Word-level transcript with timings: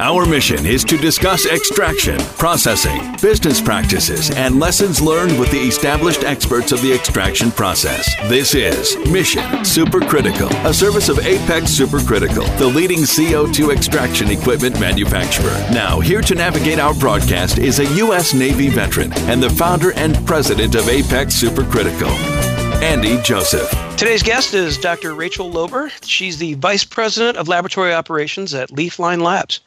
Our 0.00 0.26
mission 0.26 0.66
is 0.66 0.82
to 0.86 0.96
discuss 0.96 1.46
extraction, 1.46 2.18
processing, 2.36 3.12
business 3.22 3.60
practices, 3.60 4.28
and 4.32 4.58
lessons 4.58 5.00
learned 5.00 5.38
with 5.38 5.52
the 5.52 5.60
established 5.60 6.24
experts 6.24 6.72
of 6.72 6.82
the 6.82 6.92
extraction 6.92 7.52
process. 7.52 8.12
This 8.28 8.56
is 8.56 8.96
Mission 9.08 9.44
Supercritical, 9.62 10.50
a 10.64 10.74
service 10.74 11.08
of 11.08 11.20
Apex 11.20 11.78
Supercritical, 11.78 12.44
the 12.58 12.66
leading 12.66 13.02
CO2 13.02 13.72
extraction 13.72 14.30
equipment 14.30 14.80
manufacturer. 14.80 15.56
Now, 15.72 16.00
here 16.00 16.22
to 16.22 16.34
navigate 16.34 16.80
our 16.80 16.94
broadcast 16.94 17.58
is 17.58 17.78
a 17.78 17.86
U.S. 17.98 18.34
Navy 18.34 18.70
veteran 18.70 19.12
and 19.28 19.40
the 19.40 19.50
founder 19.50 19.92
and 19.92 20.26
president 20.26 20.74
of 20.74 20.88
Apex 20.88 21.40
Supercritical, 21.40 22.10
Andy 22.84 23.16
Joseph. 23.22 23.70
Today's 23.96 24.22
guest 24.22 24.52
is 24.52 24.76
Dr. 24.76 25.14
Rachel 25.14 25.50
Loeber. 25.50 25.90
She's 26.04 26.36
the 26.36 26.52
Vice 26.52 26.84
President 26.84 27.38
of 27.38 27.48
Laboratory 27.48 27.94
Operations 27.94 28.52
at 28.52 28.68
Leafline 28.68 29.22
Labs. 29.22 29.60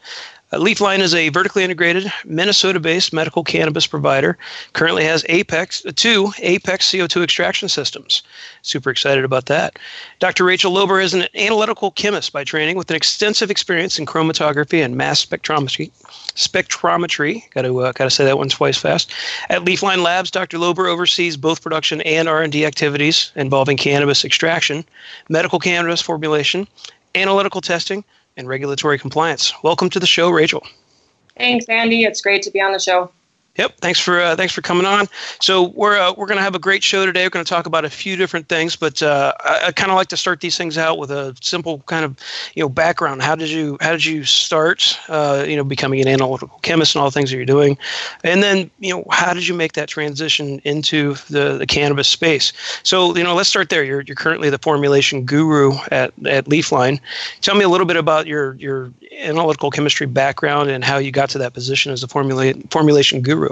Uh, 0.51 0.57
Leafline 0.57 0.99
is 0.99 1.15
a 1.15 1.29
vertically 1.29 1.63
integrated 1.63 2.13
Minnesota-based 2.25 3.11
medical 3.11 3.43
cannabis 3.43 3.87
provider. 3.87 4.37
Currently 4.73 5.03
has 5.05 5.25
Apex 5.29 5.83
uh, 5.83 5.91
two 5.95 6.31
Apex 6.37 6.91
CO2 6.91 7.23
extraction 7.23 7.69
systems. 7.69 8.21
Super 8.61 8.91
excited 8.91 9.25
about 9.25 9.47
that. 9.47 9.79
Dr. 10.19 10.45
Rachel 10.45 10.71
Loeber 10.71 11.03
is 11.03 11.15
an 11.15 11.25
analytical 11.33 11.89
chemist 11.89 12.31
by 12.31 12.43
training 12.43 12.77
with 12.77 12.91
an 12.91 12.95
extensive 12.95 13.49
experience 13.49 13.97
in 13.97 14.05
chromatography 14.05 14.85
and 14.85 14.95
mass 14.95 15.25
spectrometry. 15.25 15.89
Spectrometry. 16.37 17.49
Got 17.51 17.63
to 17.63 17.79
uh, 17.79 17.91
got 17.91 18.05
to 18.05 18.09
say 18.11 18.23
that 18.23 18.37
one 18.37 18.47
twice 18.47 18.77
fast. 18.77 19.11
At 19.49 19.63
Leafline 19.63 20.03
Labs, 20.03 20.31
Dr. 20.31 20.57
Loeber 20.57 20.87
oversees 20.87 21.35
both 21.35 21.63
production 21.63 21.99
and 22.01 22.27
R&D 22.27 22.63
activities 22.63 23.31
involving 23.35 23.75
cannabis 23.75 24.23
extraction, 24.23 24.85
medical 25.29 25.57
cannabis 25.57 25.99
formulation, 25.99 26.67
analytical 27.15 27.59
testing 27.59 28.03
and 28.37 28.47
regulatory 28.47 28.99
compliance. 28.99 29.51
Welcome 29.63 29.89
to 29.89 29.99
the 29.99 30.05
show, 30.05 30.29
Rachel. 30.29 30.63
Thanks, 31.37 31.65
Andy. 31.65 32.03
It's 32.03 32.21
great 32.21 32.43
to 32.43 32.51
be 32.51 32.61
on 32.61 32.71
the 32.71 32.79
show. 32.79 33.11
Yep. 33.57 33.77
Thanks 33.77 33.99
for 33.99 34.21
uh, 34.21 34.35
thanks 34.35 34.53
for 34.53 34.61
coming 34.61 34.85
on. 34.85 35.07
So 35.41 35.69
we're 35.69 35.97
uh, 35.97 36.13
we're 36.13 36.27
going 36.27 36.37
to 36.37 36.43
have 36.43 36.53
a 36.53 36.59
great 36.59 36.83
show 36.83 37.05
today. 37.05 37.25
We're 37.25 37.31
going 37.31 37.45
to 37.45 37.49
talk 37.49 37.65
about 37.65 37.85
a 37.85 37.89
few 37.89 38.15
different 38.15 38.47
things, 38.49 38.75
but 38.75 39.01
uh, 39.01 39.33
I, 39.39 39.67
I 39.67 39.71
kind 39.71 39.89
of 39.89 39.95
like 39.95 40.09
to 40.09 40.17
start 40.17 40.41
these 40.41 40.55
things 40.55 40.77
out 40.77 40.99
with 40.99 41.09
a 41.09 41.35
simple 41.41 41.79
kind 41.87 42.05
of 42.05 42.15
you 42.53 42.63
know 42.63 42.69
background. 42.69 43.23
How 43.23 43.35
did 43.35 43.49
you 43.49 43.77
how 43.81 43.91
did 43.91 44.05
you 44.05 44.25
start 44.25 44.97
uh, 45.09 45.43
you 45.47 45.55
know 45.55 45.63
becoming 45.63 46.01
an 46.01 46.07
analytical 46.07 46.59
chemist 46.61 46.93
and 46.93 47.01
all 47.01 47.09
the 47.09 47.13
things 47.13 47.31
that 47.31 47.37
you're 47.37 47.45
doing, 47.45 47.79
and 48.23 48.43
then 48.43 48.69
you 48.79 48.93
know 48.93 49.03
how 49.09 49.33
did 49.33 49.47
you 49.47 49.55
make 49.55 49.73
that 49.73 49.89
transition 49.89 50.59
into 50.63 51.15
the, 51.29 51.57
the 51.57 51.65
cannabis 51.65 52.07
space? 52.07 52.53
So 52.83 53.15
you 53.15 53.23
know 53.23 53.33
let's 53.33 53.49
start 53.49 53.69
there. 53.69 53.83
You're 53.83 54.01
you're 54.01 54.15
currently 54.15 54.51
the 54.51 54.59
formulation 54.59 55.25
guru 55.25 55.73
at 55.91 56.13
at 56.27 56.45
Leafline. 56.45 56.99
Tell 57.41 57.55
me 57.55 57.63
a 57.63 57.69
little 57.69 57.87
bit 57.87 57.97
about 57.97 58.27
your 58.27 58.53
your 58.55 58.93
analytical 59.19 59.71
chemistry 59.71 60.05
background 60.05 60.69
and 60.69 60.83
how 60.83 60.97
you 60.99 61.11
got 61.11 61.29
to 61.31 61.39
that 61.39 61.53
position 61.53 61.91
as 61.91 62.03
a 62.03 62.07
formula 62.07 62.53
formulation 62.69 63.21
guru. 63.21 63.46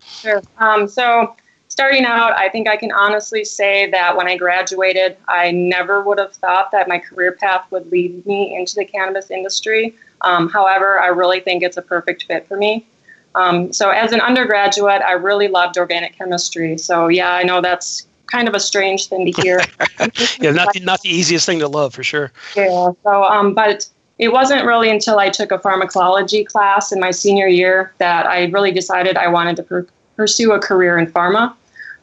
Sure. 0.00 0.42
Um, 0.58 0.88
so, 0.88 1.36
starting 1.68 2.04
out, 2.04 2.32
I 2.32 2.48
think 2.48 2.68
I 2.68 2.76
can 2.76 2.92
honestly 2.92 3.44
say 3.44 3.90
that 3.90 4.16
when 4.16 4.26
I 4.26 4.36
graduated, 4.36 5.16
I 5.28 5.50
never 5.50 6.02
would 6.02 6.18
have 6.18 6.32
thought 6.34 6.70
that 6.72 6.88
my 6.88 6.98
career 6.98 7.32
path 7.32 7.70
would 7.70 7.90
lead 7.90 8.24
me 8.26 8.56
into 8.56 8.74
the 8.74 8.84
cannabis 8.84 9.30
industry. 9.30 9.94
Um, 10.22 10.48
however, 10.48 10.98
I 11.00 11.08
really 11.08 11.40
think 11.40 11.62
it's 11.62 11.76
a 11.76 11.82
perfect 11.82 12.24
fit 12.24 12.46
for 12.48 12.56
me. 12.56 12.86
Um, 13.34 13.72
so, 13.72 13.90
as 13.90 14.12
an 14.12 14.20
undergraduate, 14.20 15.02
I 15.02 15.12
really 15.12 15.48
loved 15.48 15.76
organic 15.76 16.16
chemistry. 16.16 16.78
So, 16.78 17.08
yeah, 17.08 17.32
I 17.32 17.42
know 17.42 17.60
that's 17.60 18.06
kind 18.26 18.48
of 18.48 18.54
a 18.54 18.60
strange 18.60 19.08
thing 19.08 19.30
to 19.30 19.42
hear. 19.42 19.60
yeah, 20.40 20.50
not 20.52 20.72
the, 20.72 20.80
not 20.82 21.00
the 21.02 21.10
easiest 21.10 21.46
thing 21.46 21.58
to 21.60 21.68
love 21.68 21.94
for 21.94 22.02
sure. 22.02 22.32
Yeah. 22.54 22.90
So, 23.02 23.24
um, 23.24 23.54
but 23.54 23.88
it 24.18 24.32
wasn't 24.32 24.64
really 24.64 24.90
until 24.90 25.18
I 25.18 25.28
took 25.28 25.52
a 25.52 25.58
pharmacology 25.58 26.44
class 26.44 26.90
in 26.92 27.00
my 27.00 27.10
senior 27.10 27.46
year 27.46 27.92
that 27.98 28.26
I 28.26 28.46
really 28.46 28.72
decided 28.72 29.16
I 29.16 29.28
wanted 29.28 29.56
to 29.56 29.62
per- 29.62 29.86
pursue 30.16 30.52
a 30.52 30.58
career 30.58 30.98
in 30.98 31.06
pharma. 31.06 31.54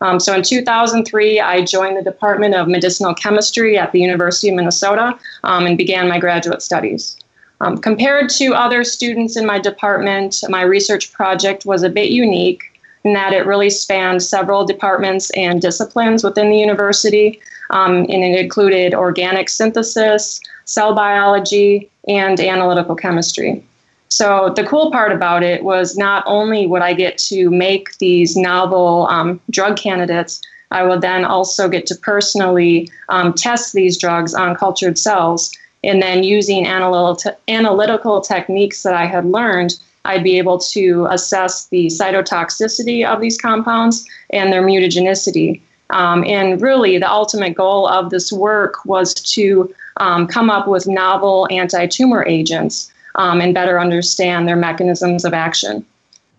Um, 0.02 0.20
so 0.20 0.36
in 0.36 0.44
2003, 0.44 1.40
I 1.40 1.64
joined 1.64 1.98
the 1.98 2.04
Department 2.04 2.54
of 2.56 2.68
Medicinal 2.68 3.16
Chemistry 3.16 3.78
at 3.78 3.92
the 3.94 4.02
University 4.02 4.50
of 4.50 4.56
Minnesota 4.56 5.18
um, 5.44 5.66
and 5.66 5.78
began 5.78 6.08
my 6.08 6.20
graduate 6.20 6.62
studies. 6.62 7.18
Um, 7.62 7.78
compared 7.78 8.30
to 8.32 8.54
other 8.54 8.84
students 8.84 9.38
in 9.38 9.46
my 9.46 9.60
department, 9.60 10.44
my 10.50 10.62
research 10.62 11.14
project 11.14 11.66
was 11.66 11.82
a 11.82 11.90
bit 11.90 12.10
unique 12.10 12.74
in 13.06 13.14
that 13.14 13.34
it 13.34 13.46
really 13.46 13.70
spanned 13.70 14.22
several 14.22 14.66
departments 14.66 15.30
and 15.32 15.62
disciplines 15.62 16.24
within 16.24 16.50
the 16.50 16.58
university, 16.58 17.40
um, 17.74 18.06
and 18.08 18.24
it 18.24 18.40
included 18.40 18.94
organic 18.94 19.50
synthesis, 19.50 20.40
cell 20.66 20.94
biology, 20.94 21.90
and 22.08 22.40
analytical 22.40 22.96
chemistry. 22.96 23.64
So 24.10 24.54
the 24.56 24.64
cool 24.64 24.92
part 24.92 25.12
about 25.12 25.42
it 25.42 25.64
was 25.64 25.98
not 25.98 26.24
only 26.28 26.68
would 26.68 26.84
I 26.84 26.94
get 26.94 27.18
to 27.30 27.50
make 27.50 27.98
these 27.98 28.38
novel 28.38 29.08
um, 29.10 29.42
drug 29.50 29.76
candidates, 29.76 30.40
I 30.70 30.84
would 30.84 31.02
then 31.02 31.26
also 31.26 31.68
get 31.68 31.88
to 31.88 31.96
personally 31.96 32.90
um, 33.10 33.34
test 33.34 33.74
these 33.74 33.98
drugs 33.98 34.36
on 34.36 34.56
cultured 34.56 35.00
cells. 35.00 35.52
And 35.84 36.02
then 36.02 36.24
using 36.24 36.68
analytical, 36.68 37.38
analytical 37.48 38.22
techniques 38.22 38.84
that 38.84 38.94
I 38.94 39.06
had 39.06 39.26
learned, 39.26 39.80
I'd 40.06 40.24
be 40.24 40.38
able 40.38 40.60
to 40.60 41.08
assess 41.10 41.68
the 41.68 41.88
cytotoxicity 41.88 43.06
of 43.06 43.20
these 43.20 43.38
compounds 43.38 44.08
and 44.30 44.54
their 44.54 44.62
mutagenicity. 44.62 45.62
Um, 45.90 46.24
and 46.26 46.62
really, 46.62 46.98
the 46.98 47.10
ultimate 47.10 47.56
goal 47.56 47.88
of 47.88 48.10
this 48.10 48.32
work 48.32 48.84
was 48.86 49.14
to 49.14 49.74
um, 49.98 50.28
come 50.28 50.50
up 50.50 50.68
with 50.68 50.88
novel 50.88 51.48
anti 51.52 51.86
tumor 51.88 52.26
agents 52.26 52.92
um, 53.16 53.42
and 53.42 53.54
better 53.54 53.80
understand 53.80 54.48
their 54.48 54.56
mechanisms 54.56 55.26
of 55.26 55.34
action. 55.34 55.86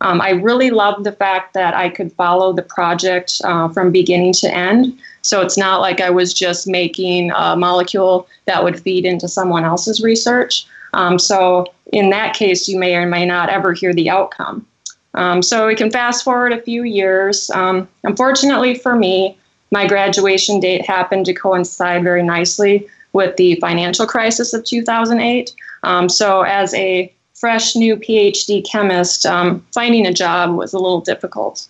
Um, 0.00 0.20
I 0.20 0.30
really 0.30 0.70
loved 0.70 1.04
the 1.04 1.12
fact 1.12 1.54
that 1.54 1.74
I 1.74 1.88
could 1.88 2.12
follow 2.12 2.52
the 2.52 2.62
project 2.62 3.40
uh, 3.44 3.68
from 3.68 3.92
beginning 3.92 4.32
to 4.34 4.54
end. 4.54 4.98
So 5.22 5.40
it's 5.40 5.56
not 5.56 5.80
like 5.80 6.00
I 6.00 6.10
was 6.10 6.34
just 6.34 6.66
making 6.66 7.30
a 7.34 7.56
molecule 7.56 8.28
that 8.44 8.62
would 8.62 8.78
feed 8.78 9.06
into 9.06 9.28
someone 9.28 9.64
else's 9.64 10.02
research. 10.02 10.66
Um, 10.92 11.18
so 11.18 11.72
in 11.92 12.10
that 12.10 12.34
case, 12.34 12.68
you 12.68 12.78
may 12.78 12.94
or 12.96 13.06
may 13.06 13.24
not 13.24 13.48
ever 13.48 13.72
hear 13.72 13.94
the 13.94 14.10
outcome. 14.10 14.66
Um, 15.14 15.42
so 15.42 15.66
we 15.66 15.74
can 15.74 15.90
fast 15.90 16.24
forward 16.24 16.52
a 16.52 16.60
few 16.60 16.82
years. 16.82 17.50
Um, 17.50 17.88
unfortunately 18.02 18.74
for 18.74 18.96
me, 18.96 19.38
my 19.70 19.86
graduation 19.86 20.60
date 20.60 20.86
happened 20.86 21.26
to 21.26 21.34
coincide 21.34 22.04
very 22.04 22.22
nicely 22.22 22.88
with 23.12 23.36
the 23.36 23.56
financial 23.56 24.06
crisis 24.06 24.52
of 24.52 24.64
2008. 24.64 25.54
Um, 25.82 26.08
so, 26.08 26.42
as 26.42 26.72
a 26.74 27.12
fresh 27.34 27.76
new 27.76 27.96
PhD 27.96 28.64
chemist, 28.64 29.26
um, 29.26 29.64
finding 29.72 30.06
a 30.06 30.12
job 30.12 30.56
was 30.56 30.72
a 30.72 30.78
little 30.78 31.00
difficult. 31.00 31.66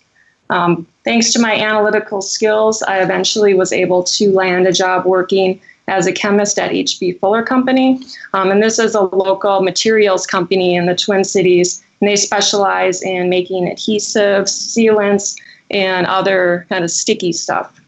Um, 0.49 0.87
thanks 1.03 1.33
to 1.33 1.39
my 1.39 1.55
analytical 1.55 2.21
skills, 2.21 2.83
I 2.83 3.01
eventually 3.01 3.53
was 3.53 3.73
able 3.73 4.03
to 4.03 4.31
land 4.31 4.67
a 4.67 4.71
job 4.71 5.05
working 5.05 5.59
as 5.87 6.07
a 6.07 6.13
chemist 6.13 6.57
at 6.57 6.71
H.B. 6.71 7.13
Fuller 7.13 7.43
Company. 7.43 8.01
Um, 8.33 8.51
and 8.51 8.61
this 8.61 8.79
is 8.79 8.95
a 8.95 9.01
local 9.01 9.61
materials 9.61 10.25
company 10.25 10.75
in 10.75 10.85
the 10.85 10.95
Twin 10.95 11.23
Cities, 11.23 11.83
and 12.05 12.11
they 12.11 12.15
specialize 12.15 13.01
in 13.01 13.29
making 13.29 13.65
adhesives, 13.65 14.49
sealants, 14.49 15.35
and 15.71 16.05
other 16.05 16.67
kind 16.69 16.83
of 16.83 16.91
sticky 16.91 17.31
stuff. 17.31 17.81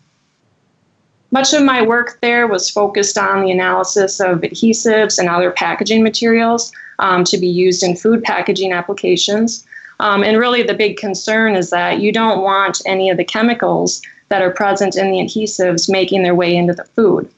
Much 1.30 1.54
of 1.54 1.62
my 1.62 1.84
work 1.84 2.18
there 2.24 2.48
was 2.48 2.68
focused 2.68 3.20
on 3.20 3.44
the 3.44 3.52
analysis 3.52 4.20
of 4.20 4.40
adhesives 4.40 5.20
and 5.20 5.30
other 5.30 5.52
packaging 5.52 6.02
materials 6.02 6.72
um, 6.98 7.24
to 7.26 7.38
be 7.38 7.46
used 7.48 7.84
in 7.84 7.96
food 7.96 8.24
packaging 8.24 8.72
applications. 8.72 9.64
Um, 10.00 10.24
and 10.24 10.40
really, 10.40 10.64
the 10.64 10.74
big 10.74 10.98
concern 10.98 11.56
is 11.56 11.70
that 11.70 12.00
you 12.00 12.12
don't 12.12 12.42
want 12.42 12.82
any 12.88 13.12
of 13.12 13.18
the 13.18 13.26
chemicals 13.26 14.02
that 14.30 14.42
are 14.42 14.52
present 14.52 14.96
in 14.96 15.12
the 15.12 15.20
adhesives 15.20 15.92
making 15.92 16.24
their 16.24 16.34
way 16.34 16.56
into 16.56 16.74
the 16.74 16.86
food. 16.86 17.30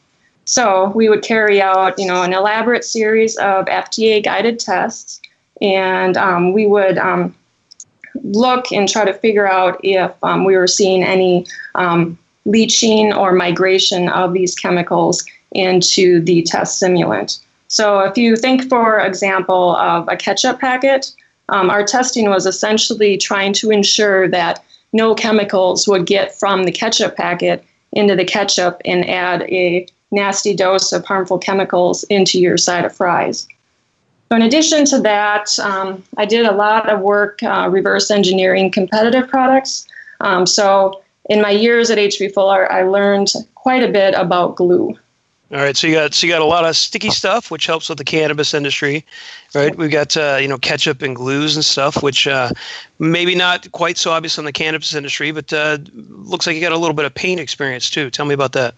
So 0.45 0.93
we 0.95 1.09
would 1.09 1.23
carry 1.23 1.61
out, 1.61 1.99
you 1.99 2.07
know, 2.07 2.23
an 2.23 2.33
elaborate 2.33 2.85
series 2.85 3.35
of 3.35 3.65
FDA-guided 3.65 4.59
tests, 4.59 5.19
and 5.61 6.17
um, 6.17 6.53
we 6.53 6.65
would 6.65 6.97
um, 6.97 7.35
look 8.23 8.71
and 8.71 8.87
try 8.87 9.05
to 9.05 9.13
figure 9.13 9.47
out 9.47 9.79
if 9.83 10.11
um, 10.23 10.43
we 10.43 10.55
were 10.55 10.67
seeing 10.67 11.03
any 11.03 11.45
um, 11.75 12.17
leaching 12.45 13.13
or 13.13 13.31
migration 13.33 14.09
of 14.09 14.33
these 14.33 14.55
chemicals 14.55 15.25
into 15.51 16.21
the 16.21 16.41
test 16.43 16.81
simulant. 16.81 17.39
So, 17.67 17.99
if 17.99 18.17
you 18.17 18.35
think, 18.35 18.67
for 18.67 18.99
example, 18.99 19.75
of 19.75 20.07
a 20.07 20.17
ketchup 20.17 20.59
packet, 20.59 21.13
um, 21.49 21.69
our 21.69 21.83
testing 21.83 22.29
was 22.29 22.45
essentially 22.45 23.17
trying 23.17 23.53
to 23.53 23.71
ensure 23.71 24.27
that 24.29 24.63
no 24.91 25.13
chemicals 25.13 25.87
would 25.87 26.05
get 26.05 26.33
from 26.33 26.63
the 26.63 26.71
ketchup 26.71 27.15
packet 27.15 27.63
into 27.91 28.15
the 28.15 28.25
ketchup 28.25 28.81
and 28.85 29.07
add 29.07 29.43
a 29.43 29.87
nasty 30.11 30.55
dose 30.55 30.91
of 30.91 31.05
harmful 31.05 31.37
chemicals 31.37 32.03
into 32.05 32.39
your 32.39 32.57
side 32.57 32.85
of 32.85 32.95
fries. 32.95 33.47
So 34.29 34.35
in 34.35 34.43
addition 34.43 34.85
to 34.85 34.99
that, 35.01 35.57
um, 35.57 36.03
I 36.17 36.25
did 36.25 36.45
a 36.45 36.51
lot 36.51 36.87
of 36.87 36.99
work 37.01 37.41
uh, 37.41 37.67
reverse 37.71 38.11
engineering 38.11 38.69
competitive 38.69 39.27
products. 39.27 39.87
Um, 40.21 40.45
so 40.45 41.01
in 41.29 41.41
my 41.41 41.49
years 41.49 41.89
at 41.89 41.97
H.B. 41.97 42.29
Fuller, 42.29 42.71
I 42.71 42.83
learned 42.83 43.33
quite 43.55 43.81
a 43.81 43.91
bit 43.91 44.13
about 44.13 44.55
glue. 44.55 44.97
All 45.51 45.57
right, 45.57 45.75
so 45.75 45.87
you 45.87 45.95
got 45.95 46.13
so 46.13 46.27
you 46.27 46.33
got 46.33 46.43
a 46.43 46.45
lot 46.45 46.63
of 46.63 46.75
sticky 46.75 47.09
stuff, 47.09 47.49
which 47.49 47.65
helps 47.65 47.89
with 47.89 47.97
the 47.97 48.03
cannabis 48.03 48.53
industry, 48.53 49.03
right? 49.55 49.75
We've 49.75 49.89
got 49.89 50.15
uh, 50.15 50.37
you 50.39 50.47
know 50.47 50.59
ketchup 50.59 51.01
and 51.01 51.15
glues 51.15 51.55
and 51.55 51.65
stuff, 51.65 52.03
which 52.03 52.27
uh, 52.27 52.51
maybe 52.99 53.33
not 53.33 53.71
quite 53.71 53.97
so 53.97 54.11
obvious 54.11 54.37
in 54.37 54.45
the 54.45 54.51
cannabis 54.51 54.93
industry, 54.93 55.31
but 55.31 55.51
uh, 55.51 55.79
looks 55.95 56.45
like 56.45 56.55
you 56.55 56.61
got 56.61 56.71
a 56.71 56.77
little 56.77 56.93
bit 56.93 57.05
of 57.05 57.15
paint 57.15 57.39
experience 57.39 57.89
too. 57.89 58.11
Tell 58.11 58.27
me 58.27 58.35
about 58.35 58.51
that. 58.51 58.75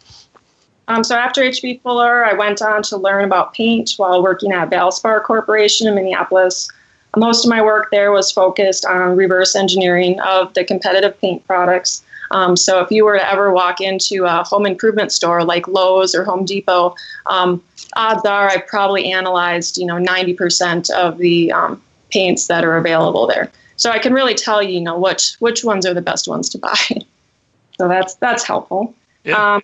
Um, 0.92 1.04
so 1.04 1.16
after 1.16 1.42
HB 1.42 1.82
Fuller, 1.82 2.26
I 2.26 2.34
went 2.34 2.62
on 2.62 2.84
to 2.84 2.98
learn 2.98 3.24
about 3.24 3.54
paint 3.54 3.94
while 3.98 4.22
working 4.22 4.52
at 4.52 4.70
Valspar 4.70 5.24
Corporation 5.24 5.88
in 5.88 5.96
Minneapolis. 5.96 6.70
Most 7.16 7.46
of 7.46 7.50
my 7.50 7.62
work 7.62 7.92
there 7.92 8.12
was 8.12 8.32
focused 8.32 8.86
on 8.86 9.16
reverse 9.16 9.56
engineering 9.56 10.20
of 10.22 10.54
the 10.54 10.64
competitive 10.64 11.20
paint 11.20 11.46
products 11.48 12.04
um, 12.32 12.56
so 12.56 12.80
if 12.80 12.90
you 12.92 13.06
were 13.06 13.18
to 13.18 13.30
ever 13.30 13.52
walk 13.52 13.82
into 13.82 14.26
a 14.26 14.44
home 14.44 14.66
improvement 14.66 15.12
store 15.12 15.44
like 15.44 15.68
Lowe's 15.68 16.16
or 16.16 16.24
Home 16.24 16.46
Depot, 16.46 16.96
um, 17.26 17.62
odds 17.96 18.26
are 18.26 18.50
I've 18.50 18.66
probably 18.68 19.12
analyzed 19.12 19.78
you 19.78 19.86
know 19.86 19.96
90% 19.96 20.90
of 20.92 21.18
the 21.18 21.52
um, 21.52 21.82
paints 22.10 22.48
that 22.48 22.64
are 22.64 22.78
available 22.78 23.28
there. 23.28 23.52
So 23.76 23.92
I 23.92 24.00
can 24.00 24.14
really 24.14 24.34
tell 24.34 24.64
you, 24.64 24.76
you 24.76 24.82
know, 24.82 24.98
which 24.98 25.36
which 25.40 25.64
ones 25.64 25.86
are 25.86 25.94
the 25.94 26.02
best 26.02 26.28
ones 26.28 26.48
to 26.50 26.58
buy. 26.58 26.78
so 27.78 27.88
that's 27.88 28.16
that's 28.16 28.44
helpful. 28.44 28.96
Yeah. 29.24 29.56
Um, 29.56 29.64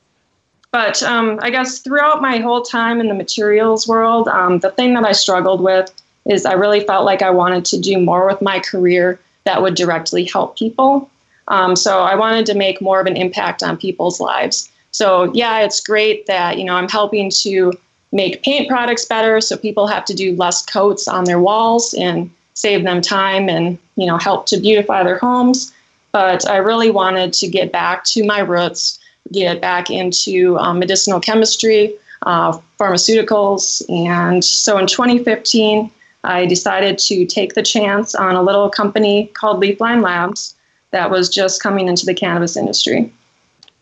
but 0.71 1.01
um, 1.03 1.39
I 1.41 1.49
guess 1.49 1.79
throughout 1.79 2.21
my 2.21 2.37
whole 2.37 2.61
time 2.61 2.99
in 2.99 3.07
the 3.07 3.13
materials 3.13 3.87
world, 3.87 4.27
um, 4.27 4.59
the 4.59 4.71
thing 4.71 4.93
that 4.95 5.05
I 5.05 5.11
struggled 5.11 5.61
with 5.61 5.91
is 6.25 6.45
I 6.45 6.53
really 6.53 6.81
felt 6.81 7.05
like 7.05 7.21
I 7.21 7.29
wanted 7.29 7.65
to 7.65 7.79
do 7.79 7.99
more 7.99 8.27
with 8.27 8.41
my 8.41 8.59
career 8.59 9.19
that 9.45 9.61
would 9.61 9.75
directly 9.75 10.25
help 10.25 10.57
people. 10.57 11.09
Um, 11.47 11.75
so 11.75 11.99
I 11.99 12.15
wanted 12.15 12.45
to 12.47 12.53
make 12.53 12.81
more 12.81 12.99
of 12.99 13.07
an 13.07 13.15
impact 13.15 13.63
on 13.63 13.77
people's 13.77 14.19
lives. 14.19 14.69
So 14.91 15.31
yeah, 15.33 15.59
it's 15.59 15.79
great 15.79 16.25
that 16.25 16.57
you 16.57 16.65
know 16.65 16.75
I'm 16.75 16.89
helping 16.89 17.29
to 17.41 17.71
make 18.11 18.43
paint 18.43 18.67
products 18.67 19.05
better, 19.05 19.39
so 19.41 19.57
people 19.57 19.87
have 19.87 20.05
to 20.05 20.13
do 20.13 20.35
less 20.35 20.65
coats 20.65 21.07
on 21.07 21.23
their 21.23 21.39
walls 21.39 21.93
and 21.93 22.29
save 22.53 22.83
them 22.83 23.01
time 23.01 23.47
and 23.49 23.77
you 23.95 24.05
know 24.05 24.17
help 24.17 24.47
to 24.47 24.59
beautify 24.59 25.03
their 25.03 25.19
homes. 25.19 25.73
But 26.11 26.49
I 26.49 26.57
really 26.57 26.89
wanted 26.89 27.31
to 27.33 27.47
get 27.47 27.71
back 27.71 28.03
to 28.05 28.25
my 28.25 28.39
roots, 28.39 28.99
get 29.31 29.61
back 29.61 29.89
into 29.89 30.57
um, 30.57 30.79
medicinal 30.79 31.19
chemistry, 31.19 31.95
uh, 32.23 32.57
pharmaceuticals, 32.79 33.87
and 33.89 34.43
so 34.43 34.77
in 34.77 34.87
2015. 34.87 35.91
I 36.23 36.45
decided 36.45 36.97
to 36.99 37.25
take 37.25 37.53
the 37.53 37.61
chance 37.61 38.13
on 38.13 38.35
a 38.35 38.41
little 38.41 38.69
company 38.69 39.27
called 39.27 39.61
Leafline 39.61 40.01
Labs 40.01 40.55
that 40.91 41.09
was 41.09 41.29
just 41.29 41.61
coming 41.61 41.87
into 41.87 42.05
the 42.05 42.13
cannabis 42.13 42.57
industry. 42.57 43.11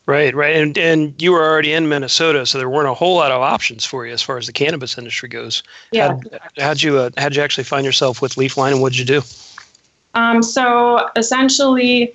Right, 0.07 0.35
right, 0.35 0.55
and 0.55 0.77
and 0.77 1.19
you 1.19 1.31
were 1.31 1.43
already 1.43 1.73
in 1.73 1.89
Minnesota, 1.89 2.45
so 2.45 2.59
there 2.59 2.69
weren't 2.69 2.87
a 2.87 2.93
whole 2.93 3.15
lot 3.15 3.31
of 3.31 3.41
options 3.41 3.83
for 3.83 4.05
you 4.05 4.13
as 4.13 4.21
far 4.21 4.37
as 4.37 4.45
the 4.45 4.53
cannabis 4.53 4.99
industry 4.99 5.27
goes. 5.27 5.63
Yeah. 5.91 6.09
How'd, 6.09 6.39
how'd 6.59 6.81
you 6.83 6.99
uh, 6.99 7.09
how'd 7.17 7.35
you 7.35 7.41
actually 7.41 7.63
find 7.63 7.83
yourself 7.83 8.21
with 8.21 8.35
Leafline, 8.35 8.73
and 8.73 8.81
what 8.81 8.91
did 8.91 8.99
you 8.99 9.05
do? 9.05 9.21
Um, 10.13 10.43
so 10.43 11.09
essentially, 11.15 12.13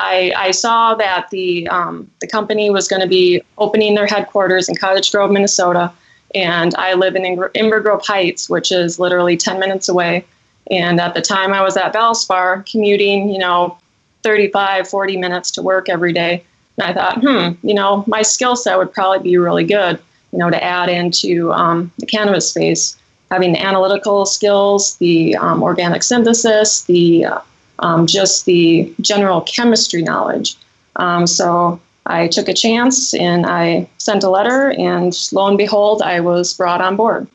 I, 0.00 0.32
I 0.36 0.50
saw 0.50 0.94
that 0.94 1.30
the 1.30 1.68
um, 1.68 2.10
the 2.20 2.26
company 2.26 2.70
was 2.70 2.88
going 2.88 3.02
to 3.02 3.08
be 3.08 3.42
opening 3.58 3.94
their 3.94 4.06
headquarters 4.06 4.68
in 4.68 4.76
Cottage 4.76 5.12
Grove, 5.12 5.30
Minnesota, 5.30 5.92
and 6.34 6.74
I 6.76 6.94
live 6.94 7.16
in 7.16 7.22
Inver 7.22 7.82
Grove 7.82 8.02
Heights, 8.06 8.48
which 8.48 8.72
is 8.72 8.98
literally 8.98 9.36
10 9.36 9.58
minutes 9.58 9.88
away. 9.88 10.24
And 10.70 11.00
at 11.00 11.14
the 11.14 11.20
time, 11.20 11.52
I 11.52 11.62
was 11.62 11.76
at 11.76 11.92
Valspar, 11.92 12.70
commuting, 12.70 13.30
you 13.30 13.38
know, 13.38 13.76
35, 14.22 14.88
40 14.88 15.16
minutes 15.16 15.50
to 15.52 15.62
work 15.62 15.88
every 15.88 16.12
day. 16.12 16.44
And 16.78 16.86
I 16.86 16.92
thought, 16.94 17.20
hmm, 17.20 17.66
you 17.66 17.74
know, 17.74 18.04
my 18.06 18.22
skill 18.22 18.56
set 18.56 18.78
would 18.78 18.92
probably 18.92 19.18
be 19.18 19.36
really 19.36 19.64
good, 19.64 20.00
you 20.32 20.38
know, 20.38 20.50
to 20.50 20.62
add 20.62 20.88
into 20.88 21.52
um, 21.52 21.90
the 21.98 22.06
cannabis 22.06 22.50
space, 22.50 22.96
having 23.30 23.52
the 23.52 23.60
analytical 23.60 24.26
skills, 24.26 24.96
the 24.96 25.36
um, 25.36 25.62
organic 25.62 26.02
synthesis, 26.02 26.82
the 26.84 27.24
uh, 27.24 27.40
um, 27.80 28.06
just 28.06 28.46
the 28.46 28.92
general 29.00 29.40
chemistry 29.42 30.02
knowledge. 30.02 30.56
Um, 30.96 31.26
so 31.26 31.80
I 32.06 32.28
took 32.28 32.48
a 32.48 32.54
chance 32.54 33.14
and 33.14 33.46
I 33.46 33.88
sent 33.98 34.22
a 34.22 34.30
letter, 34.30 34.72
and 34.72 35.16
lo 35.32 35.46
and 35.48 35.58
behold, 35.58 36.02
I 36.02 36.20
was 36.20 36.54
brought 36.54 36.80
on 36.80 36.96
board. 36.96 37.26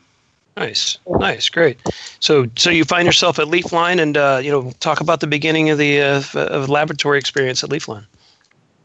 Nice, 0.56 0.96
nice, 1.06 1.50
great. 1.50 1.78
So, 2.20 2.46
so 2.56 2.70
you 2.70 2.84
find 2.84 3.04
yourself 3.04 3.38
at 3.38 3.46
Leafline, 3.48 4.00
and 4.00 4.16
uh, 4.16 4.40
you 4.42 4.50
know, 4.50 4.70
talk 4.80 5.00
about 5.00 5.20
the 5.20 5.26
beginning 5.26 5.68
of 5.68 5.76
the 5.76 6.00
uh, 6.00 6.22
of 6.34 6.70
laboratory 6.70 7.18
experience 7.18 7.62
at 7.62 7.70
Leafline. 7.70 8.06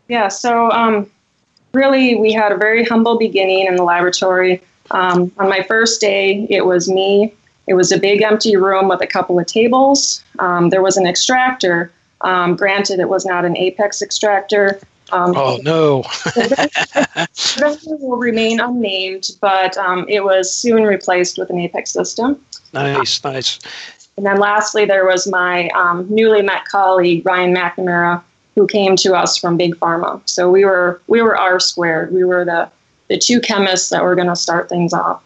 Yeah, 0.09 0.27
so 0.27 0.69
um, 0.71 1.09
really, 1.73 2.15
we 2.15 2.33
had 2.33 2.51
a 2.51 2.57
very 2.57 2.83
humble 2.83 3.17
beginning 3.17 3.67
in 3.67 3.77
the 3.77 3.83
laboratory. 3.83 4.61
Um, 4.91 5.31
on 5.37 5.47
my 5.47 5.63
first 5.63 6.01
day, 6.01 6.45
it 6.49 6.65
was 6.65 6.89
me. 6.89 7.33
It 7.71 7.75
was 7.75 7.93
a 7.93 7.97
big 7.97 8.21
empty 8.21 8.57
room 8.57 8.89
with 8.89 8.99
a 8.99 9.07
couple 9.07 9.39
of 9.39 9.45
tables. 9.45 10.21
Um, 10.39 10.71
there 10.71 10.81
was 10.81 10.97
an 10.97 11.07
extractor. 11.07 11.89
Um, 12.19 12.57
granted, 12.57 12.99
it 12.99 13.07
was 13.07 13.25
not 13.25 13.45
an 13.45 13.55
Apex 13.55 14.01
extractor. 14.01 14.77
Um, 15.13 15.33
oh 15.37 15.57
no! 15.63 16.01
the 16.25 17.97
will 18.01 18.17
remain 18.17 18.59
unnamed, 18.59 19.29
but 19.39 19.77
um, 19.77 20.05
it 20.09 20.25
was 20.25 20.53
soon 20.53 20.83
replaced 20.83 21.37
with 21.37 21.49
an 21.49 21.59
Apex 21.59 21.91
system. 21.91 22.45
Nice, 22.73 23.23
nice. 23.23 23.57
And 24.17 24.25
then 24.25 24.37
lastly, 24.37 24.83
there 24.83 25.05
was 25.05 25.25
my 25.25 25.69
um, 25.69 26.05
newly 26.09 26.41
met 26.41 26.65
colleague 26.65 27.25
Ryan 27.25 27.55
McNamara, 27.55 28.21
who 28.55 28.67
came 28.67 28.97
to 28.97 29.15
us 29.15 29.37
from 29.37 29.55
Big 29.55 29.77
Pharma. 29.77 30.21
So 30.25 30.51
we 30.51 30.65
were 30.65 31.01
we 31.07 31.21
were 31.21 31.37
R 31.37 31.61
squared. 31.61 32.13
We 32.13 32.25
were 32.25 32.43
the 32.43 32.69
the 33.07 33.17
two 33.17 33.39
chemists 33.39 33.87
that 33.91 34.03
were 34.03 34.15
going 34.15 34.27
to 34.27 34.35
start 34.35 34.67
things 34.67 34.91
off. 34.91 35.23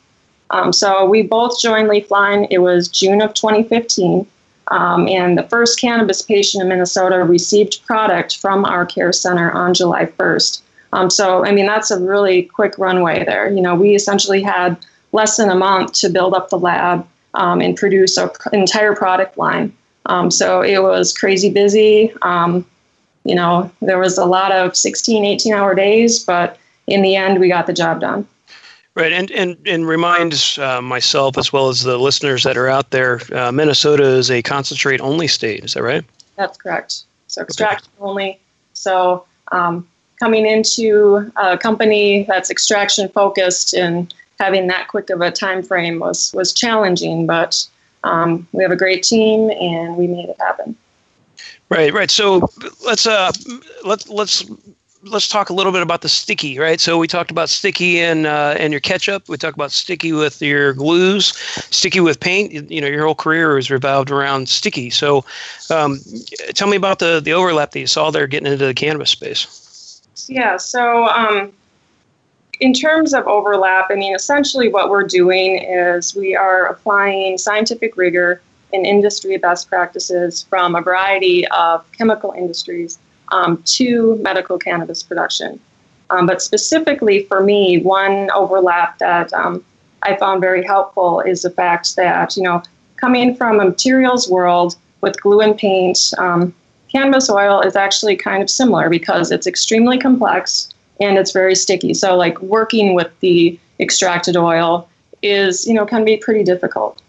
Um, 0.52 0.72
so 0.72 1.06
we 1.06 1.24
both 1.24 1.60
joined 1.60 1.90
Leafline. 1.90 2.48
It 2.50 2.60
was 2.60 2.88
June 2.88 3.22
of 3.22 3.34
2015. 3.34 4.28
Um, 4.70 5.08
and 5.08 5.38
the 5.38 5.44
first 5.44 5.80
cannabis 5.80 6.22
patient 6.22 6.62
in 6.62 6.70
Minnesota 6.70 7.24
received 7.24 7.86
product 7.86 8.38
from 8.38 8.66
our 8.66 8.86
care 8.86 9.14
center 9.14 9.52
on 9.52 9.74
July 9.74 10.06
1st. 10.06 10.62
Um, 10.94 11.10
so, 11.10 11.46
I 11.46 11.52
mean, 11.52 11.66
that's 11.66 11.92
a 11.92 12.00
really 12.00 12.44
quick 12.44 12.78
runway 12.78 13.26
there. 13.26 13.50
You 13.50 13.62
know, 13.62 13.76
we 13.76 13.96
essentially 13.96 14.42
had 14.42 14.78
less 15.12 15.38
than 15.38 15.50
a 15.50 15.56
month 15.56 15.94
to 15.94 16.10
build 16.10 16.34
up 16.34 16.50
the 16.50 16.58
lab 16.58 17.08
um, 17.34 17.62
and 17.62 17.76
produce 17.76 18.18
an 18.18 18.30
entire 18.54 18.96
product 18.96 19.38
line. 19.38 19.74
Um, 20.08 20.32
so 20.32 20.62
it 20.62 20.82
was 20.82 21.16
crazy 21.16 21.50
busy. 21.50 22.14
Um, 22.22 22.66
you 23.24 23.36
know, 23.36 23.72
there 23.82 24.00
was 24.00 24.18
a 24.18 24.26
lot 24.26 24.52
of 24.52 24.78
16, 24.78 25.26
18 25.26 25.54
hour 25.54 25.76
days, 25.76 26.24
but 26.24 26.58
in 26.88 27.02
the 27.02 27.16
end, 27.16 27.40
we 27.40 27.50
got 27.50 27.68
the 27.68 27.74
job 27.74 28.00
done. 28.00 28.28
Right, 28.96 29.12
and 29.12 29.30
and 29.32 29.58
and 29.66 29.86
reminds 29.86 30.58
uh, 30.58 30.82
myself 30.82 31.38
as 31.38 31.52
well 31.52 31.68
as 31.68 31.84
the 31.84 31.98
listeners 31.98 32.44
that 32.44 32.56
are 32.56 32.70
out 32.70 32.92
there, 32.92 33.20
uh, 33.34 33.52
Minnesota 33.52 34.06
is 34.06 34.32
a 34.32 34.42
concentrate 34.42 35.02
only 35.02 35.28
state. 35.28 35.66
Is 35.66 35.74
that 35.74 35.84
right? 35.84 36.06
That's 36.38 36.58
correct. 36.58 37.04
So 37.28 37.42
extraction 37.42 37.90
okay. 37.98 38.10
only. 38.10 38.40
So 38.72 39.26
um, 39.52 39.86
coming 40.18 40.46
into 40.46 41.30
a 41.36 41.58
company 41.58 42.24
that's 42.24 42.50
extraction 42.50 43.10
focused 43.10 43.74
and 43.74 44.14
having 44.40 44.68
that 44.68 44.88
quick 44.88 45.10
of 45.10 45.20
a 45.20 45.30
time 45.30 45.62
frame 45.62 46.00
was 46.00 46.34
was 46.34 46.54
challenging, 46.54 47.28
but 47.28 47.68
um, 48.06 48.48
we 48.54 48.64
have 48.64 48.72
a 48.72 48.78
great 48.78 49.04
team 49.04 49.50
and 49.52 49.98
we 49.98 50.08
made 50.08 50.30
it 50.30 50.38
happen. 50.40 50.74
Right, 51.70 51.92
right. 51.92 52.12
So 52.12 52.50
let's 52.86 53.08
uh 53.08 53.32
let's 53.84 54.08
let's 54.08 54.46
let's 55.06 55.28
talk 55.28 55.50
a 55.50 55.54
little 55.54 55.72
bit 55.72 55.82
about 55.82 56.02
the 56.02 56.10
sticky, 56.10 56.58
right? 56.58 56.80
So 56.80 56.98
we 56.98 57.08
talked 57.08 57.32
about 57.32 57.50
sticky 57.50 58.00
and 58.00 58.26
uh, 58.26 58.56
and 58.58 58.74
your 58.74 58.80
ketchup. 58.80 59.30
We 59.30 59.38
talked 59.38 59.56
about 59.56 59.72
sticky 59.72 60.12
with 60.12 60.42
your 60.42 60.74
glues, 60.74 61.28
sticky 61.72 62.00
with 62.00 62.20
paint. 62.20 62.72
You 62.72 62.82
know, 62.82 62.88
your 62.88 63.06
whole 63.06 63.16
career 63.16 63.58
is 63.58 63.70
revolved 63.70 64.12
around 64.12 64.50
sticky. 64.50 64.90
So, 64.90 65.24
um, 65.70 66.00
tell 66.54 66.68
me 66.68 66.78
about 66.78 67.00
the 67.00 67.22
the 67.24 67.34
overlap 67.34 67.72
that 67.72 67.80
you 67.80 67.88
saw 67.88 68.12
there 68.12 68.28
getting 68.28 68.52
into 68.52 68.66
the 68.66 68.74
cannabis 68.74 69.12
space. 69.12 70.02
Yeah. 70.28 70.58
So, 70.58 71.06
um, 71.06 71.54
in 72.60 72.74
terms 72.74 73.14
of 73.14 73.28
overlap, 73.28 73.88
I 73.90 73.96
mean, 73.96 74.16
essentially 74.16 74.70
what 74.70 74.90
we're 74.90 75.04
doing 75.04 75.58
is 75.64 76.16
we 76.16 76.36
are 76.36 76.66
applying 76.66 77.38
scientific 77.38 77.98
rigor 77.98 78.42
and 78.74 78.86
industry 78.86 79.38
best 79.38 79.70
practices 79.70 80.44
from 80.44 80.76
a 80.76 80.82
variety 80.82 81.48
of 81.50 81.90
chemical 81.92 82.32
industries 82.32 82.98
um, 83.30 83.62
to 83.64 84.18
medical 84.18 84.58
cannabis 84.58 85.04
production. 85.04 85.60
Um, 86.10 86.28
but 86.28 86.42
specifically 86.42 87.24
for 87.24 87.44
me, 87.44 87.80
one 87.82 88.30
overlap 88.32 89.00
that 89.00 89.34
um, 89.34 89.64
I 90.04 90.16
found 90.18 90.42
very 90.42 90.64
helpful 90.64 91.22
is 91.22 91.42
the 91.42 91.50
fact 91.50 91.96
that, 91.96 92.38
you 92.38 92.44
know, 92.44 92.62
coming 92.98 93.36
from 93.36 93.60
a 93.60 93.66
materials 93.66 94.30
world 94.30 94.76
with 95.02 95.20
glue 95.22 95.42
and 95.42 95.58
paint, 95.58 96.14
um, 96.18 96.54
cannabis 96.92 97.30
oil 97.30 97.62
is 97.62 97.76
actually 97.76 98.16
kind 98.16 98.42
of 98.44 98.50
similar 98.50 98.90
because 98.90 99.32
it's 99.32 99.48
extremely 99.48 99.98
complex 99.98 100.70
and 101.02 101.18
it's 101.18 101.32
very 101.32 101.56
sticky. 101.56 101.94
So, 101.94 102.16
like 102.16 102.40
working 102.42 102.94
with 102.94 103.12
the 103.20 103.60
extracted 103.80 104.38
oil 104.38 104.88
is, 105.22 105.68
you 105.68 105.74
know, 105.74 105.86
can 105.86 106.06
be 106.06 106.18
pretty 106.18 106.44
difficult. 106.44 107.02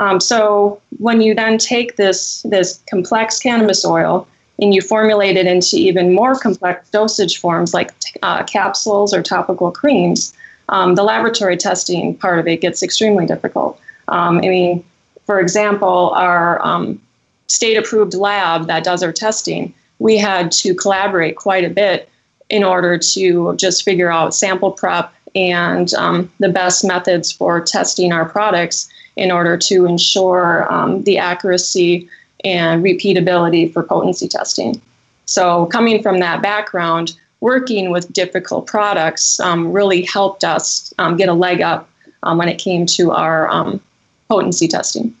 Um, 0.00 0.18
so 0.18 0.80
when 0.98 1.20
you 1.20 1.34
then 1.34 1.58
take 1.58 1.96
this 1.96 2.42
this 2.42 2.80
complex 2.88 3.38
cannabis 3.38 3.84
oil 3.84 4.26
and 4.60 4.74
you 4.74 4.82
formulate 4.82 5.36
it 5.36 5.46
into 5.46 5.76
even 5.76 6.14
more 6.14 6.38
complex 6.38 6.90
dosage 6.90 7.38
forms 7.38 7.72
like 7.72 7.90
uh, 8.22 8.42
capsules 8.44 9.14
or 9.14 9.22
topical 9.22 9.70
creams, 9.70 10.34
um, 10.68 10.94
the 10.94 11.02
laboratory 11.02 11.56
testing 11.56 12.16
part 12.16 12.38
of 12.38 12.46
it 12.46 12.60
gets 12.60 12.82
extremely 12.82 13.26
difficult. 13.26 13.80
Um, 14.08 14.38
I 14.38 14.48
mean, 14.48 14.84
for 15.24 15.40
example, 15.40 16.10
our 16.10 16.64
um, 16.64 17.00
state 17.46 17.76
approved 17.76 18.14
lab 18.14 18.66
that 18.66 18.84
does 18.84 19.02
our 19.02 19.12
testing, 19.12 19.74
we 19.98 20.16
had 20.16 20.52
to 20.52 20.74
collaborate 20.74 21.36
quite 21.36 21.64
a 21.64 21.70
bit 21.70 22.08
in 22.48 22.64
order 22.64 22.98
to 22.98 23.54
just 23.56 23.84
figure 23.84 24.10
out 24.10 24.34
sample 24.34 24.72
prep 24.72 25.12
and 25.34 25.94
um, 25.94 26.30
the 26.38 26.48
best 26.48 26.84
methods 26.84 27.30
for 27.30 27.60
testing 27.60 28.12
our 28.12 28.28
products 28.28 28.90
in 29.16 29.30
order 29.30 29.56
to 29.56 29.86
ensure 29.86 30.72
um, 30.72 31.02
the 31.04 31.18
accuracy 31.18 32.08
and 32.44 32.82
repeatability 32.82 33.72
for 33.72 33.82
potency 33.82 34.28
testing. 34.28 34.80
So, 35.26 35.66
coming 35.66 36.02
from 36.02 36.18
that 36.20 36.42
background, 36.42 37.16
working 37.40 37.90
with 37.90 38.12
difficult 38.12 38.66
products 38.66 39.40
um, 39.40 39.72
really 39.72 40.02
helped 40.02 40.44
us 40.44 40.92
um, 40.98 41.16
get 41.16 41.28
a 41.28 41.32
leg 41.32 41.60
up 41.60 41.88
um, 42.22 42.38
when 42.38 42.48
it 42.48 42.58
came 42.58 42.86
to 42.86 43.12
our 43.12 43.48
um, 43.48 43.80
potency 44.28 44.68
testing. 44.68 45.14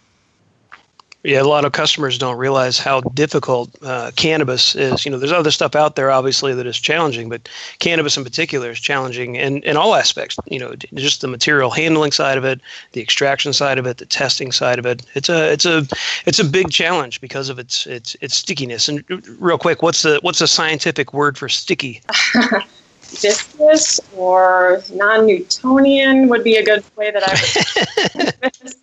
Yeah, 1.22 1.42
a 1.42 1.44
lot 1.44 1.66
of 1.66 1.72
customers 1.72 2.16
don't 2.16 2.38
realize 2.38 2.78
how 2.78 3.02
difficult 3.02 3.70
uh, 3.82 4.10
cannabis 4.16 4.74
is. 4.74 5.04
You 5.04 5.10
know, 5.10 5.18
there's 5.18 5.32
other 5.32 5.50
stuff 5.50 5.74
out 5.76 5.94
there, 5.94 6.10
obviously, 6.10 6.54
that 6.54 6.66
is 6.66 6.78
challenging, 6.78 7.28
but 7.28 7.46
cannabis 7.78 8.16
in 8.16 8.24
particular 8.24 8.70
is 8.70 8.80
challenging 8.80 9.36
in, 9.36 9.62
in 9.64 9.76
all 9.76 9.94
aspects. 9.94 10.38
You 10.46 10.58
know, 10.58 10.74
just 10.94 11.20
the 11.20 11.28
material 11.28 11.70
handling 11.70 12.12
side 12.12 12.38
of 12.38 12.44
it, 12.46 12.62
the 12.92 13.02
extraction 13.02 13.52
side 13.52 13.78
of 13.78 13.86
it, 13.86 13.98
the 13.98 14.06
testing 14.06 14.50
side 14.50 14.78
of 14.78 14.86
it. 14.86 15.02
It's 15.14 15.28
a 15.28 15.52
it's 15.52 15.66
a 15.66 15.86
it's 16.24 16.38
a 16.38 16.44
big 16.44 16.70
challenge 16.70 17.20
because 17.20 17.50
of 17.50 17.58
its 17.58 17.86
its 17.86 18.16
its 18.22 18.36
stickiness. 18.36 18.88
And 18.88 19.04
real 19.38 19.58
quick, 19.58 19.82
what's 19.82 20.00
the 20.00 20.20
what's 20.22 20.38
the 20.38 20.48
scientific 20.48 21.12
word 21.12 21.36
for 21.36 21.50
sticky? 21.50 22.00
viscous 23.20 24.00
or 24.16 24.82
non-Newtonian 24.92 26.28
would 26.28 26.44
be 26.44 26.56
a 26.56 26.64
good 26.64 26.84
way 26.96 27.10
that 27.10 27.22
I 27.26 27.32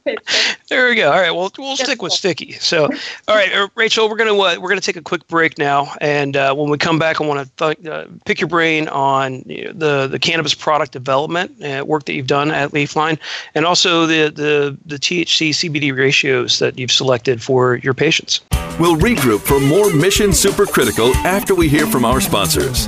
would. 0.05 0.19
there 0.69 0.89
we 0.89 0.95
go. 0.95 1.11
All 1.11 1.19
right, 1.19 1.31
well, 1.31 1.51
we'll 1.57 1.77
stick 1.77 2.01
with 2.01 2.13
sticky. 2.13 2.53
So, 2.53 2.85
all 3.27 3.35
right, 3.35 3.51
uh, 3.53 3.67
Rachel, 3.75 4.09
we're 4.09 4.15
gonna 4.15 4.33
uh, 4.33 4.57
we're 4.59 4.69
gonna 4.69 4.81
take 4.81 4.95
a 4.95 5.01
quick 5.01 5.27
break 5.27 5.57
now, 5.57 5.93
and 6.01 6.35
uh, 6.35 6.53
when 6.53 6.69
we 6.69 6.77
come 6.77 6.99
back, 6.99 7.21
I 7.21 7.25
want 7.25 7.57
to 7.57 7.75
th- 7.75 7.87
uh, 7.87 8.05
pick 8.25 8.39
your 8.39 8.49
brain 8.49 8.87
on 8.89 9.43
you 9.45 9.65
know, 9.65 9.73
the 9.73 10.07
the 10.07 10.19
cannabis 10.19 10.53
product 10.53 10.91
development 10.91 11.63
uh, 11.63 11.83
work 11.85 12.05
that 12.05 12.13
you've 12.13 12.27
done 12.27 12.51
at 12.51 12.71
Leafline, 12.71 13.19
and 13.55 13.65
also 13.65 14.05
the 14.05 14.29
the 14.29 14.77
the 14.85 14.97
THC 14.97 15.49
CBD 15.49 15.95
ratios 15.95 16.59
that 16.59 16.77
you've 16.77 16.91
selected 16.91 17.41
for 17.41 17.77
your 17.77 17.93
patients. 17.93 18.41
We'll 18.79 18.97
regroup 18.97 19.41
for 19.41 19.59
more 19.59 19.91
Mission 19.91 20.29
Supercritical 20.29 21.13
after 21.25 21.55
we 21.55 21.67
hear 21.67 21.87
from 21.87 22.05
our 22.05 22.21
sponsors. 22.21 22.87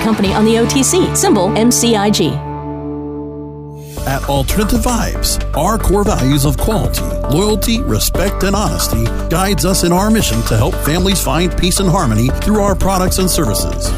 company 0.01 0.33
on 0.33 0.45
the 0.45 0.55
OTC, 0.55 1.15
symbol 1.15 1.49
MCIG. 1.49 2.51
At 4.07 4.23
Alternative 4.27 4.79
Vibes, 4.79 5.39
our 5.55 5.77
core 5.77 6.03
values 6.03 6.43
of 6.43 6.57
quality, 6.57 7.01
loyalty, 7.35 7.81
respect, 7.81 8.43
and 8.43 8.55
honesty 8.55 9.05
guides 9.29 9.63
us 9.63 9.83
in 9.83 9.91
our 9.91 10.09
mission 10.09 10.41
to 10.43 10.57
help 10.57 10.73
families 10.73 11.23
find 11.23 11.55
peace 11.55 11.79
and 11.79 11.89
harmony 11.89 12.29
through 12.41 12.61
our 12.61 12.75
products 12.75 13.19
and 13.19 13.29
services. 13.29 13.91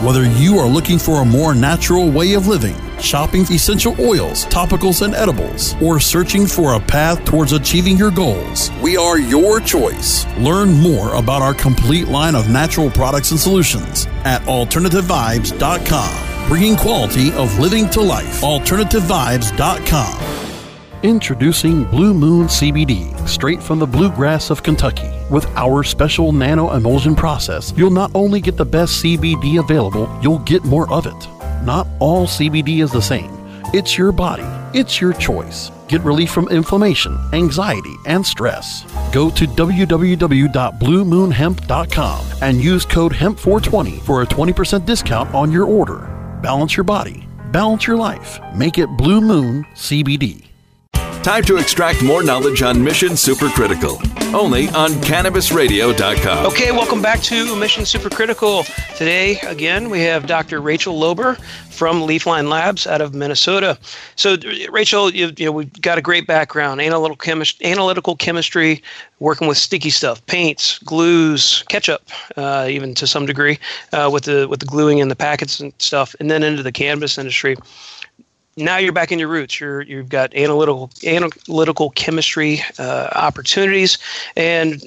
Whether 0.00 0.30
you 0.32 0.58
are 0.58 0.68
looking 0.68 0.98
for 0.98 1.22
a 1.22 1.24
more 1.24 1.54
natural 1.54 2.10
way 2.10 2.34
of 2.34 2.46
living, 2.46 2.76
shopping 2.98 3.46
essential 3.50 3.96
oils, 3.98 4.44
topicals, 4.46 5.00
and 5.00 5.14
edibles, 5.14 5.74
or 5.80 5.98
searching 5.98 6.46
for 6.46 6.74
a 6.74 6.80
path 6.80 7.24
towards 7.24 7.52
achieving 7.52 7.96
your 7.96 8.10
goals, 8.10 8.70
we 8.82 8.98
are 8.98 9.18
your 9.18 9.58
choice. 9.58 10.26
Learn 10.36 10.74
more 10.74 11.14
about 11.14 11.40
our 11.40 11.54
complete 11.54 12.08
line 12.08 12.34
of 12.34 12.50
natural 12.50 12.90
products 12.90 13.30
and 13.30 13.40
solutions 13.40 14.04
at 14.24 14.42
AlternativeVibes.com, 14.42 16.48
bringing 16.48 16.76
quality 16.76 17.32
of 17.32 17.58
living 17.58 17.88
to 17.88 18.02
life. 18.02 18.42
AlternativeVibes.com. 18.42 20.45
Introducing 21.06 21.84
Blue 21.84 22.12
Moon 22.12 22.48
CBD, 22.48 23.16
straight 23.28 23.62
from 23.62 23.78
the 23.78 23.86
bluegrass 23.86 24.50
of 24.50 24.64
Kentucky. 24.64 25.08
With 25.30 25.46
our 25.54 25.84
special 25.84 26.32
nano 26.32 26.72
emulsion 26.72 27.14
process, 27.14 27.72
you'll 27.76 27.92
not 27.92 28.10
only 28.12 28.40
get 28.40 28.56
the 28.56 28.64
best 28.64 29.04
CBD 29.04 29.60
available, 29.60 30.10
you'll 30.20 30.40
get 30.40 30.64
more 30.64 30.92
of 30.92 31.06
it. 31.06 31.28
Not 31.62 31.86
all 32.00 32.26
CBD 32.26 32.82
is 32.82 32.90
the 32.90 33.00
same. 33.00 33.30
It's 33.72 33.96
your 33.96 34.10
body, 34.10 34.42
it's 34.76 35.00
your 35.00 35.12
choice. 35.12 35.70
Get 35.86 36.00
relief 36.00 36.32
from 36.32 36.48
inflammation, 36.48 37.16
anxiety, 37.32 37.94
and 38.06 38.26
stress. 38.26 38.82
Go 39.12 39.30
to 39.30 39.46
www.bluemoonhemp.com 39.46 42.26
and 42.42 42.60
use 42.60 42.84
code 42.84 43.12
HEMP420 43.12 44.02
for 44.02 44.22
a 44.22 44.26
20% 44.26 44.84
discount 44.84 45.32
on 45.32 45.52
your 45.52 45.66
order. 45.66 45.98
Balance 46.42 46.76
your 46.76 46.82
body, 46.82 47.28
balance 47.52 47.86
your 47.86 47.96
life. 47.96 48.40
Make 48.56 48.78
it 48.78 48.88
Blue 48.88 49.20
Moon 49.20 49.64
CBD. 49.76 50.46
Time 51.26 51.42
to 51.42 51.56
extract 51.56 52.04
more 52.04 52.22
knowledge 52.22 52.62
on 52.62 52.80
Mission 52.80 53.14
Supercritical. 53.14 53.98
Only 54.32 54.68
on 54.68 54.90
CannabisRadio.com. 54.90 56.46
Okay, 56.46 56.70
welcome 56.70 57.02
back 57.02 57.20
to 57.22 57.56
Mission 57.56 57.82
Supercritical. 57.82 58.64
Today, 58.96 59.40
again, 59.40 59.90
we 59.90 60.02
have 60.02 60.28
Dr. 60.28 60.60
Rachel 60.60 60.94
Loeber 60.96 61.36
from 61.68 62.02
Leafline 62.02 62.48
Labs 62.48 62.86
out 62.86 63.00
of 63.00 63.12
Minnesota. 63.12 63.76
So, 64.14 64.36
Rachel, 64.70 65.12
you, 65.12 65.32
you 65.36 65.46
know, 65.46 65.50
we've 65.50 65.80
got 65.80 65.98
a 65.98 66.00
great 66.00 66.28
background 66.28 66.80
analytical, 66.80 67.16
chemist- 67.16 67.60
analytical 67.64 68.14
chemistry, 68.14 68.80
working 69.18 69.48
with 69.48 69.58
sticky 69.58 69.90
stuff, 69.90 70.24
paints, 70.26 70.78
glues, 70.78 71.64
ketchup, 71.68 72.08
uh, 72.36 72.68
even 72.70 72.94
to 72.94 73.04
some 73.08 73.26
degree, 73.26 73.58
uh, 73.92 74.08
with 74.12 74.26
the 74.26 74.46
with 74.46 74.60
the 74.60 74.66
gluing 74.66 74.98
in 74.98 75.08
the 75.08 75.16
packets 75.16 75.58
and 75.58 75.72
stuff, 75.78 76.14
and 76.20 76.30
then 76.30 76.44
into 76.44 76.62
the 76.62 76.70
cannabis 76.70 77.18
industry 77.18 77.56
now 78.56 78.78
you're 78.78 78.92
back 78.92 79.12
in 79.12 79.18
your 79.18 79.28
roots. 79.28 79.60
You're 79.60 79.82
you've 79.82 80.08
got 80.08 80.34
analytical 80.34 80.90
analytical 81.04 81.90
chemistry 81.90 82.62
uh, 82.78 83.10
opportunities 83.14 83.98
and 84.34 84.82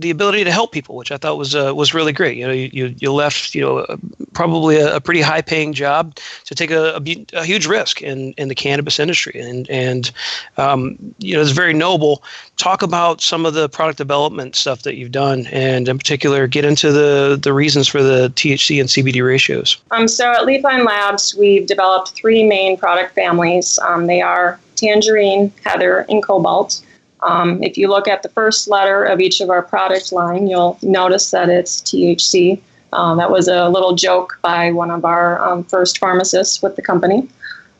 the 0.00 0.10
ability 0.10 0.44
to 0.44 0.52
help 0.52 0.72
people, 0.72 0.96
which 0.96 1.12
I 1.12 1.16
thought 1.16 1.36
was 1.36 1.54
uh, 1.54 1.74
was 1.74 1.92
really 1.92 2.12
great. 2.12 2.36
You 2.36 2.46
know, 2.46 2.52
you 2.52 2.94
you 2.98 3.12
left 3.12 3.54
you 3.54 3.60
know 3.60 3.86
probably 4.32 4.76
a, 4.76 4.96
a 4.96 5.00
pretty 5.00 5.20
high 5.20 5.42
paying 5.42 5.72
job 5.72 6.16
to 6.44 6.54
take 6.54 6.70
a, 6.70 6.96
a, 6.96 7.26
a, 7.34 7.44
huge 7.44 7.66
risk 7.66 8.00
in, 8.00 8.32
in 8.34 8.48
the 8.48 8.54
cannabis 8.54 8.98
industry, 8.98 9.38
and 9.40 9.68
and 9.68 10.10
um, 10.56 10.96
you 11.18 11.34
know 11.34 11.42
it's 11.42 11.50
very 11.50 11.74
noble. 11.74 12.22
Talk 12.56 12.82
about 12.82 13.20
some 13.20 13.46
of 13.46 13.54
the 13.54 13.68
product 13.68 13.98
development 13.98 14.56
stuff 14.56 14.82
that 14.82 14.96
you've 14.96 15.12
done, 15.12 15.46
and 15.46 15.88
in 15.88 15.98
particular, 15.98 16.46
get 16.46 16.64
into 16.64 16.92
the 16.92 17.38
the 17.40 17.52
reasons 17.52 17.88
for 17.88 18.02
the 18.02 18.28
THC 18.36 18.80
and 18.80 18.88
CBD 18.88 19.24
ratios. 19.24 19.76
Um, 19.90 20.08
so 20.08 20.30
at 20.30 20.40
Leafline 20.40 20.86
Labs, 20.86 21.34
we've 21.34 21.66
developed 21.66 22.10
three 22.10 22.44
main 22.44 22.76
product 22.76 23.09
families. 23.10 23.78
Um, 23.80 24.06
they 24.06 24.20
are 24.20 24.58
tangerine, 24.76 25.52
heather, 25.64 26.06
and 26.08 26.22
cobalt. 26.22 26.82
Um, 27.22 27.62
if 27.62 27.76
you 27.76 27.88
look 27.88 28.08
at 28.08 28.22
the 28.22 28.30
first 28.30 28.68
letter 28.68 29.04
of 29.04 29.20
each 29.20 29.40
of 29.40 29.50
our 29.50 29.62
product 29.62 30.12
line, 30.12 30.46
you'll 30.46 30.78
notice 30.82 31.30
that 31.32 31.48
it's 31.48 31.80
THC. 31.82 32.60
Um, 32.92 33.18
that 33.18 33.30
was 33.30 33.46
a 33.46 33.68
little 33.68 33.94
joke 33.94 34.38
by 34.42 34.72
one 34.72 34.90
of 34.90 35.04
our 35.04 35.40
um, 35.46 35.64
first 35.64 35.98
pharmacists 35.98 36.62
with 36.62 36.76
the 36.76 36.82
company. 36.82 37.28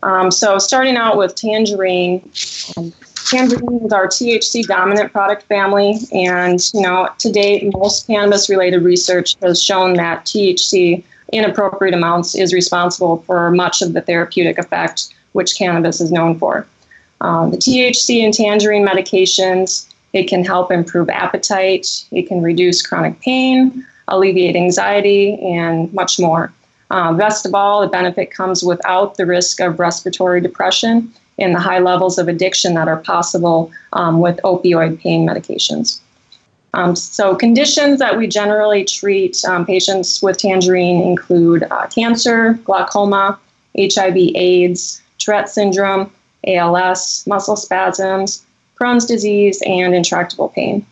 Um, 0.02 0.30
so, 0.30 0.58
starting 0.58 0.96
out 0.96 1.16
with 1.16 1.34
Tangerine, 1.34 2.30
um, 2.76 2.92
Tangerine 3.30 3.84
is 3.84 3.92
our 3.92 4.06
THC 4.06 4.64
dominant 4.66 5.12
product 5.12 5.42
family, 5.44 5.98
and 6.12 6.60
you 6.72 6.82
know, 6.82 7.08
to 7.18 7.30
date, 7.30 7.70
most 7.72 8.06
cannabis-related 8.06 8.82
research 8.82 9.36
has 9.42 9.62
shown 9.62 9.94
that 9.94 10.24
THC 10.24 11.02
in 11.32 11.44
appropriate 11.44 11.94
amounts 11.94 12.34
is 12.34 12.52
responsible 12.52 13.18
for 13.22 13.50
much 13.50 13.82
of 13.82 13.92
the 13.92 14.00
therapeutic 14.00 14.58
effect 14.58 15.14
which 15.32 15.56
cannabis 15.56 16.00
is 16.00 16.10
known 16.10 16.38
for. 16.38 16.66
Um, 17.20 17.50
the 17.50 17.56
THC 17.56 18.24
and 18.24 18.32
tangerine 18.32 18.86
medications, 18.86 19.86
it 20.12 20.24
can 20.24 20.44
help 20.44 20.72
improve 20.72 21.08
appetite, 21.08 22.04
it 22.10 22.26
can 22.26 22.42
reduce 22.42 22.84
chronic 22.86 23.20
pain, 23.20 23.86
alleviate 24.08 24.56
anxiety, 24.56 25.38
and 25.40 25.92
much 25.92 26.18
more. 26.18 26.52
Uh, 26.90 27.12
best 27.12 27.46
of 27.46 27.54
all, 27.54 27.82
the 27.82 27.88
benefit 27.88 28.30
comes 28.30 28.64
without 28.64 29.16
the 29.16 29.26
risk 29.26 29.60
of 29.60 29.78
respiratory 29.78 30.40
depression 30.40 31.12
and 31.38 31.54
the 31.54 31.60
high 31.60 31.78
levels 31.78 32.18
of 32.18 32.28
addiction 32.28 32.74
that 32.74 32.88
are 32.88 32.98
possible 32.98 33.70
um, 33.92 34.20
with 34.20 34.38
opioid 34.42 34.98
pain 35.00 35.26
medications. 35.26 36.00
Um, 36.74 36.94
so, 36.94 37.34
conditions 37.34 37.98
that 37.98 38.16
we 38.16 38.28
generally 38.28 38.84
treat 38.84 39.44
um, 39.44 39.66
patients 39.66 40.22
with 40.22 40.38
tangerine 40.38 41.02
include 41.02 41.64
uh, 41.64 41.86
cancer, 41.88 42.54
glaucoma, 42.64 43.38
HIV, 43.76 44.16
AIDS, 44.16 45.02
Tourette 45.20 45.48
syndrome, 45.48 46.10
ALS, 46.46 47.24
muscle 47.26 47.56
spasms, 47.56 48.44
Crohn's 48.80 49.06
disease, 49.06 49.62
and 49.64 49.94
intractable 49.94 50.48
pain. 50.48 50.84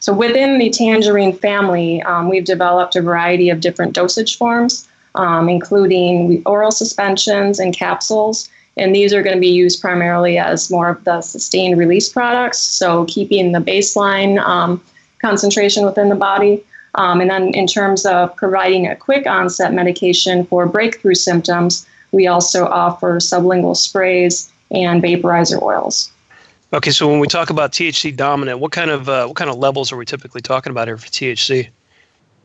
So 0.00 0.14
within 0.14 0.58
the 0.58 0.70
tangerine 0.70 1.36
family, 1.36 2.02
um, 2.02 2.28
we've 2.28 2.44
developed 2.44 2.96
a 2.96 3.02
variety 3.02 3.50
of 3.50 3.60
different 3.60 3.92
dosage 3.92 4.38
forms, 4.38 4.88
um, 5.14 5.48
including 5.48 6.42
oral 6.46 6.70
suspensions 6.70 7.58
and 7.58 7.74
capsules. 7.74 8.48
And 8.76 8.94
these 8.94 9.12
are 9.12 9.22
going 9.22 9.36
to 9.36 9.40
be 9.40 9.48
used 9.48 9.80
primarily 9.80 10.38
as 10.38 10.70
more 10.70 10.88
of 10.88 11.04
the 11.04 11.20
sustained 11.20 11.78
release 11.78 12.08
products, 12.08 12.58
so 12.58 13.04
keeping 13.06 13.52
the 13.52 13.58
baseline 13.58 14.38
um, 14.38 14.82
concentration 15.20 15.84
within 15.84 16.08
the 16.08 16.14
body. 16.14 16.64
Um, 16.94 17.20
and 17.20 17.30
then, 17.30 17.54
in 17.54 17.66
terms 17.66 18.06
of 18.06 18.34
providing 18.36 18.86
a 18.86 18.96
quick 18.96 19.26
onset 19.26 19.72
medication 19.72 20.46
for 20.46 20.66
breakthrough 20.66 21.14
symptoms, 21.14 21.86
we 22.12 22.26
also 22.26 22.66
offer 22.66 23.18
sublingual 23.18 23.76
sprays 23.76 24.50
and 24.70 25.02
vaporizer 25.02 25.60
oils. 25.62 26.10
Okay, 26.72 26.90
so 26.90 27.08
when 27.08 27.18
we 27.18 27.26
talk 27.26 27.50
about 27.50 27.72
THC 27.72 28.14
dominant, 28.14 28.60
what 28.60 28.70
kind 28.70 28.90
of 28.90 29.08
uh, 29.08 29.26
what 29.26 29.36
kind 29.36 29.50
of 29.50 29.58
levels 29.58 29.90
are 29.90 29.96
we 29.96 30.04
typically 30.04 30.40
talking 30.40 30.70
about 30.70 30.86
here 30.86 30.96
for 30.96 31.08
THC? 31.08 31.68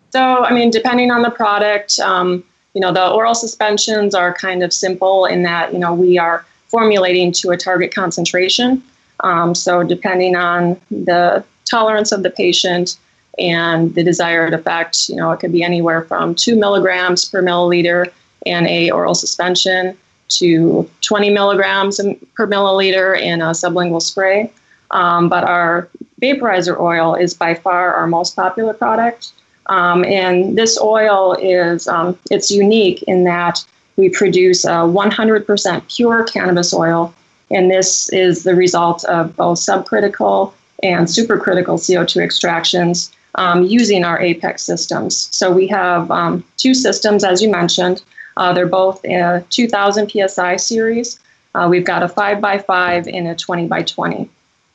So, 0.09 0.45
I 0.45 0.53
mean, 0.53 0.71
depending 0.71 1.11
on 1.11 1.21
the 1.21 1.29
product, 1.29 1.99
um, 1.99 2.43
you 2.73 2.81
know, 2.81 2.91
the 2.91 3.07
oral 3.11 3.35
suspensions 3.35 4.15
are 4.15 4.33
kind 4.33 4.63
of 4.63 4.73
simple 4.73 5.25
in 5.25 5.43
that 5.43 5.73
you 5.73 5.79
know 5.79 5.93
we 5.93 6.17
are 6.17 6.43
formulating 6.67 7.31
to 7.33 7.51
a 7.51 7.57
target 7.57 7.93
concentration. 7.93 8.83
Um, 9.19 9.53
so, 9.53 9.83
depending 9.83 10.35
on 10.35 10.81
the 10.89 11.43
tolerance 11.65 12.11
of 12.11 12.23
the 12.23 12.31
patient 12.31 12.97
and 13.37 13.93
the 13.93 14.03
desired 14.03 14.55
effect, 14.55 15.07
you 15.07 15.15
know, 15.15 15.31
it 15.31 15.39
could 15.39 15.51
be 15.51 15.61
anywhere 15.61 16.01
from 16.03 16.33
two 16.33 16.55
milligrams 16.55 17.25
per 17.25 17.43
milliliter 17.43 18.11
in 18.45 18.67
a 18.67 18.91
oral 18.91 19.15
suspension 19.15 19.97
to 20.27 20.89
20 21.01 21.29
milligrams 21.29 21.99
per 22.35 22.47
milliliter 22.47 23.19
in 23.19 23.41
a 23.41 23.51
sublingual 23.51 24.01
spray. 24.01 24.51
Um, 24.91 25.29
but 25.29 25.43
our 25.43 25.89
vaporizer 26.21 26.79
oil 26.79 27.15
is 27.15 27.33
by 27.33 27.53
far 27.53 27.93
our 27.93 28.07
most 28.07 28.35
popular 28.35 28.73
product. 28.73 29.31
Um, 29.67 30.05
and 30.05 30.57
this 30.57 30.79
oil 30.79 31.33
is 31.33 31.87
um, 31.87 32.17
it's 32.29 32.51
unique 32.51 33.03
in 33.03 33.23
that 33.23 33.65
we 33.97 34.09
produce 34.09 34.65
a 34.65 34.69
100% 34.69 35.95
pure 35.95 36.23
cannabis 36.25 36.73
oil, 36.73 37.13
and 37.49 37.71
this 37.71 38.09
is 38.09 38.43
the 38.43 38.53
result 38.53 39.03
of 39.05 39.35
both 39.35 39.57
subcritical 39.57 40.53
and 40.83 41.07
supercritical 41.07 41.79
CO2 41.79 42.21
extractions 42.21 43.11
um, 43.35 43.63
using 43.63 44.03
our 44.03 44.19
Apex 44.19 44.63
systems. 44.63 45.29
So 45.31 45.51
we 45.51 45.67
have 45.67 46.11
um, 46.11 46.43
two 46.57 46.73
systems, 46.73 47.23
as 47.23 47.41
you 47.41 47.49
mentioned. 47.49 48.03
Uh, 48.37 48.53
they're 48.53 48.67
both 48.67 49.03
a 49.05 49.43
2000 49.49 50.11
psi 50.27 50.55
series. 50.57 51.19
Uh, 51.53 51.67
we've 51.69 51.85
got 51.85 52.03
a 52.03 52.07
5 52.07 52.41
by 52.41 52.57
5 52.57 53.07
and 53.07 53.27
a 53.27 53.35
20 53.35 53.67
by 53.67 53.81
20. 53.81 54.29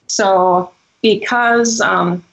So, 0.07 0.73
because 1.02 1.81
um, 1.81 2.25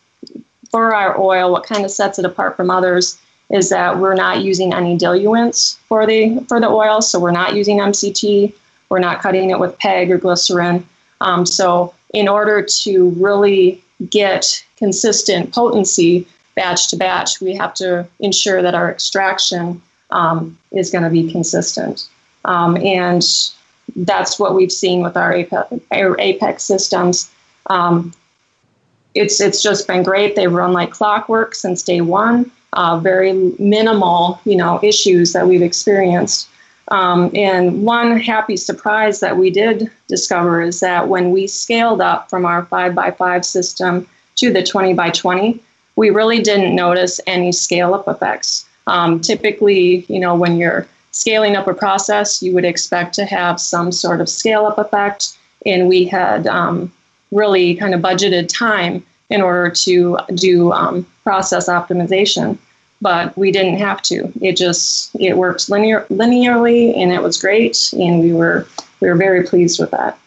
for 0.72 0.93
our 0.93 1.19
oil, 1.19 1.51
what 1.51 1.63
kind 1.63 1.86
of 1.86 1.91
sets 1.91 2.17
it 2.19 2.25
apart 2.25 2.55
from 2.55 2.69
others 2.69 3.19
is 3.50 3.69
that 3.69 3.98
we're 3.98 4.15
not 4.15 4.41
using 4.41 4.74
any 4.74 4.98
diluents 4.98 5.77
for 5.88 6.05
the 6.05 6.39
for 6.48 6.60
the 6.60 6.67
oil. 6.67 7.01
So 7.01 7.19
we're 7.19 7.31
not 7.31 7.55
using 7.55 7.79
MCT. 7.79 8.53
We're 8.89 9.00
not 9.00 9.22
cutting 9.22 9.51
it 9.51 9.60
with 9.60 9.77
PEG 9.77 10.12
or 10.12 10.17
glycerin. 10.17 10.86
Um, 11.22 11.46
so 11.46 11.93
in 12.13 12.27
order 12.27 12.62
to 12.62 13.10
really 13.12 13.84
get 14.10 14.63
consistent 14.77 15.53
potency 15.53 16.27
batch 16.55 16.89
to 16.89 16.98
batch, 16.98 17.41
we 17.41 17.55
have 17.55 17.74
to 17.75 18.07
ensure 18.19 18.62
that 18.62 18.75
our 18.75 18.91
extraction 18.91 19.81
um, 20.11 20.57
is 20.71 20.89
going 20.89 21.03
to 21.03 21.09
be 21.09 21.31
consistent. 21.31 22.09
Um, 22.45 22.77
and 22.77 23.23
that's 23.95 24.39
what 24.39 24.55
we've 24.55 24.71
seen 24.71 25.01
with 25.01 25.17
our 25.17 25.33
Apex, 25.33 26.63
systems. 26.63 27.31
Um, 27.67 28.13
it's 29.15 29.41
it's 29.41 29.61
just 29.61 29.87
been 29.87 30.03
great. 30.03 30.35
They 30.35 30.47
run 30.47 30.73
like 30.73 30.91
clockwork 30.91 31.55
since 31.55 31.81
day 31.81 32.01
one. 32.01 32.51
Uh, 32.73 32.99
very 32.99 33.33
minimal, 33.57 34.39
you 34.45 34.55
know, 34.55 34.79
issues 34.84 35.34
that 35.34 35.47
we've 35.47 35.62
experienced. 35.62 36.49
Um, 36.89 37.32
and 37.34 37.84
one 37.84 38.19
happy 38.19 38.55
surprise 38.55 39.19
that 39.19 39.38
we 39.38 39.49
did 39.49 39.91
discover 40.08 40.62
is 40.62 40.79
that 40.79 41.08
when 41.08 41.32
we 41.32 41.47
scaled 41.47 42.01
up 42.01 42.29
from 42.29 42.45
our 42.45 42.65
five 42.65 42.95
by 42.95 43.12
five 43.12 43.45
system 43.45 44.08
to 44.38 44.53
the 44.53 44.63
20 44.63 44.93
by 44.93 45.10
20, 45.10 45.62
we 45.95 46.12
really 46.12 46.39
didn't 46.39 46.75
notice 46.75 47.19
any 47.27 47.51
scale 47.51 47.93
up 47.93 48.08
effects. 48.08 48.66
Um, 48.88 49.19
typically, 49.19 50.06
you 50.10 50.19
know, 50.19 50.36
when 50.36 50.58
you're 50.58 50.88
scaling 51.12 51.56
up 51.56 51.67
a 51.67 51.73
process, 51.73 52.41
you 52.41 52.54
would 52.54 52.65
expect 52.65 53.13
to 53.15 53.26
have 53.26 53.60
some 53.60 53.91
sort 53.91 54.21
of 54.21 54.30
scale 54.30 54.65
up 54.65 54.78
effect. 54.78 55.38
And 55.65 55.88
we 55.88 56.06
had 56.06 56.47
um, 56.47 56.91
really 57.32 57.76
kind 57.76 57.93
of 57.93 58.02
budgeted 58.02 58.47
time 58.47 59.06
in 59.30 59.41
order 59.41 59.69
to 59.69 60.17
do 60.36 60.71
um, 60.71 61.06
process 61.23 61.67
optimization, 61.67 62.58
but 63.02 63.38
we 63.38 63.52
didn't 63.52 63.78
have 63.78 64.02
to. 64.04 64.32
It 64.41 64.56
just 64.56 65.13
it 65.19 65.38
worked 65.38 65.69
linear 65.69 66.06
linearly, 66.10 66.95
and 66.95 67.12
it 67.12 67.21
was 67.21 67.38
great, 67.38 67.91
and 67.93 68.21
we 68.21 68.34
were 68.34 68.67
we 69.02 69.10
were 69.10 69.15
very 69.15 69.43
pleased 69.43 69.80
with 69.80 69.91
that. 69.91 70.17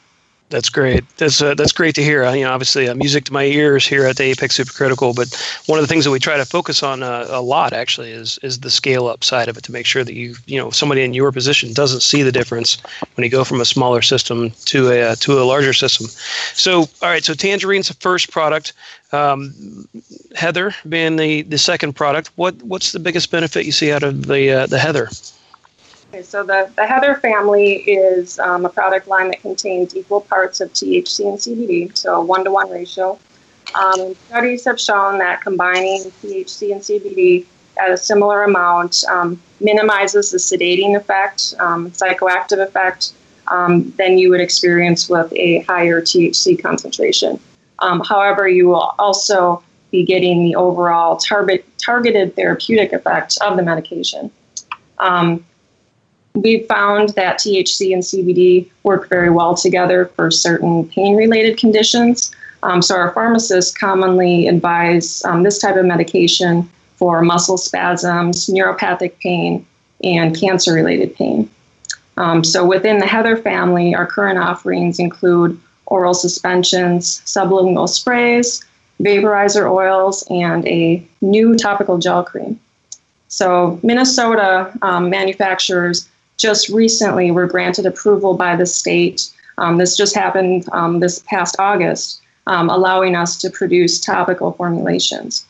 That's 0.51 0.69
great. 0.69 1.05
That's 1.17 1.41
uh, 1.41 1.55
that's 1.55 1.71
great 1.71 1.95
to 1.95 2.03
hear. 2.03 2.29
You 2.35 2.45
know, 2.45 2.51
obviously, 2.51 2.89
uh, 2.89 2.95
music 2.97 3.25
to 3.27 3.33
my 3.33 3.45
ears 3.45 3.87
here 3.87 4.05
at 4.05 4.17
the 4.17 4.25
Apex 4.25 4.59
Supercritical. 4.59 5.15
But 5.15 5.33
one 5.67 5.79
of 5.79 5.85
the 5.85 5.87
things 5.87 6.05
that 6.05 6.11
we 6.11 6.19
try 6.19 6.37
to 6.37 6.45
focus 6.45 6.83
on 6.83 7.05
uh, 7.05 7.27
a 7.29 7.41
lot 7.41 7.73
actually 7.73 8.11
is 8.11 8.37
is 8.43 8.59
the 8.59 8.71
scale 8.71 9.07
up 9.07 9.23
side 9.23 9.49
of 9.49 9.57
it 9.57 9.63
to 9.65 9.73
make 9.73 9.87
sure 9.87 10.03
that 10.03 10.15
you 10.15 10.35
you 10.47 10.59
know 10.59 10.71
somebody 10.71 11.03
in 11.03 11.15
your 11.15 11.31
position 11.31 11.73
doesn't 11.73 12.01
see 12.01 12.25
the 12.25 12.33
difference 12.33 12.79
when 13.15 13.25
you 13.25 13.31
go 13.31 13.45
from 13.45 13.61
a 13.61 13.65
smaller 13.65 14.03
system 14.03 14.51
to 14.65 14.91
a 14.91 15.13
uh, 15.13 15.15
to 15.21 15.41
a 15.41 15.45
larger 15.45 15.73
system. 15.73 16.09
So, 16.55 16.81
all 17.01 17.09
right. 17.09 17.25
So, 17.25 17.33
Tangerine's 17.33 17.87
the 17.87 17.95
first 17.95 18.33
product. 18.33 18.73
Um, 19.13 19.55
Heather 20.35 20.75
being 20.89 21.15
the 21.15 21.43
the 21.43 21.59
second 21.59 21.93
product. 21.93 22.33
What 22.35 22.61
what's 22.65 22.91
the 22.91 22.99
biggest 22.99 23.31
benefit 23.31 23.67
you 23.67 23.73
see 23.73 23.93
out 23.93 24.03
of 24.03 24.27
the 24.27 24.51
uh, 24.51 24.67
the 24.67 24.81
Heather? 24.81 25.11
Okay, 26.13 26.25
so 26.25 26.43
the, 26.43 26.69
the 26.75 26.85
Heather 26.85 27.15
family 27.15 27.75
is 27.75 28.41
um, 28.41 28.67
a 28.67 28.69
product 28.69 29.07
line 29.07 29.29
that 29.29 29.43
contains 29.43 29.95
equal 29.95 30.23
parts 30.23 30.61
of 30.61 30.73
THC 30.73 31.21
and 31.29 31.39
CBD, 31.39 31.97
so 31.97 32.21
a 32.21 32.25
one 32.25 32.43
to 32.43 32.51
one 32.51 32.69
ratio. 32.69 33.17
Um, 33.77 34.17
studies 34.27 34.65
have 34.65 34.81
shown 34.81 35.19
that 35.19 35.41
combining 35.41 36.01
THC 36.21 36.73
and 36.73 36.81
CBD 36.81 37.47
at 37.81 37.93
a 37.93 37.97
similar 37.97 38.43
amount 38.43 39.05
um, 39.05 39.41
minimizes 39.61 40.33
the 40.33 40.39
sedating 40.39 40.97
effect, 40.97 41.55
um, 41.61 41.93
psychoactive 41.93 42.61
effect, 42.61 43.13
um, 43.47 43.93
than 43.97 44.19
you 44.19 44.31
would 44.31 44.41
experience 44.41 45.09
with 45.09 45.33
a 45.35 45.61
higher 45.61 46.03
THC 46.03 46.61
concentration. 46.61 47.39
Um, 47.79 48.01
however, 48.01 48.49
you 48.49 48.67
will 48.67 48.97
also 48.99 49.63
be 49.93 50.05
getting 50.05 50.45
the 50.45 50.57
overall 50.57 51.19
target, 51.19 51.65
targeted 51.79 52.35
therapeutic 52.35 52.93
effect 52.93 53.39
of 53.43 53.57
the 53.57 53.63
medication. 53.63 54.33
Um, 54.99 55.45
we 56.35 56.65
found 56.65 57.11
that 57.11 57.39
THC 57.39 57.93
and 57.93 58.03
CBD 58.03 58.69
work 58.83 59.09
very 59.09 59.31
well 59.31 59.55
together 59.55 60.07
for 60.17 60.31
certain 60.31 60.89
pain 60.89 61.17
related 61.17 61.59
conditions. 61.59 62.35
Um, 62.63 62.83
so, 62.83 62.95
our 62.95 63.13
pharmacists 63.13 63.77
commonly 63.77 64.47
advise 64.47 65.25
um, 65.25 65.43
this 65.43 65.59
type 65.59 65.77
of 65.77 65.87
medication 65.87 66.69
for 66.97 67.23
muscle 67.23 67.57
spasms, 67.57 68.49
neuropathic 68.49 69.19
pain, 69.19 69.67
and 70.05 70.39
cancer 70.39 70.75
related 70.75 71.15
pain. 71.17 71.51
Um, 72.17 72.45
so, 72.45 72.65
within 72.65 72.99
the 72.99 73.07
Heather 73.07 73.37
family, 73.37 73.95
our 73.95 74.07
current 74.07 74.39
offerings 74.39 74.99
include 74.99 75.59
oral 75.87 76.15
suspensions, 76.15 77.23
sublingual 77.25 77.89
sprays, 77.89 78.65
vaporizer 79.01 79.71
oils, 79.71 80.23
and 80.31 80.67
a 80.69 81.03
new 81.23 81.57
topical 81.57 81.99
gel 81.99 82.23
cream. 82.23 82.61
So, 83.29 83.81
Minnesota 83.83 84.73
um, 84.83 85.09
manufacturers 85.09 86.09
just 86.41 86.69
recently 86.71 87.31
were 87.31 87.47
granted 87.47 87.87
approval 87.87 88.35
by 88.35 88.57
the 88.57 88.67
state. 88.67 89.31
Um, 89.59 89.77
this 89.77 89.97
just 89.97 90.15
happened 90.15 90.67
um, 90.73 91.01
this 91.01 91.21
past 91.21 91.57
August, 91.59 92.23
um, 92.47 92.71
allowing 92.71 93.15
us 93.15 93.37
to 93.39 93.51
produce 93.51 94.01
topical 94.01 94.53
formulations. 94.53 95.47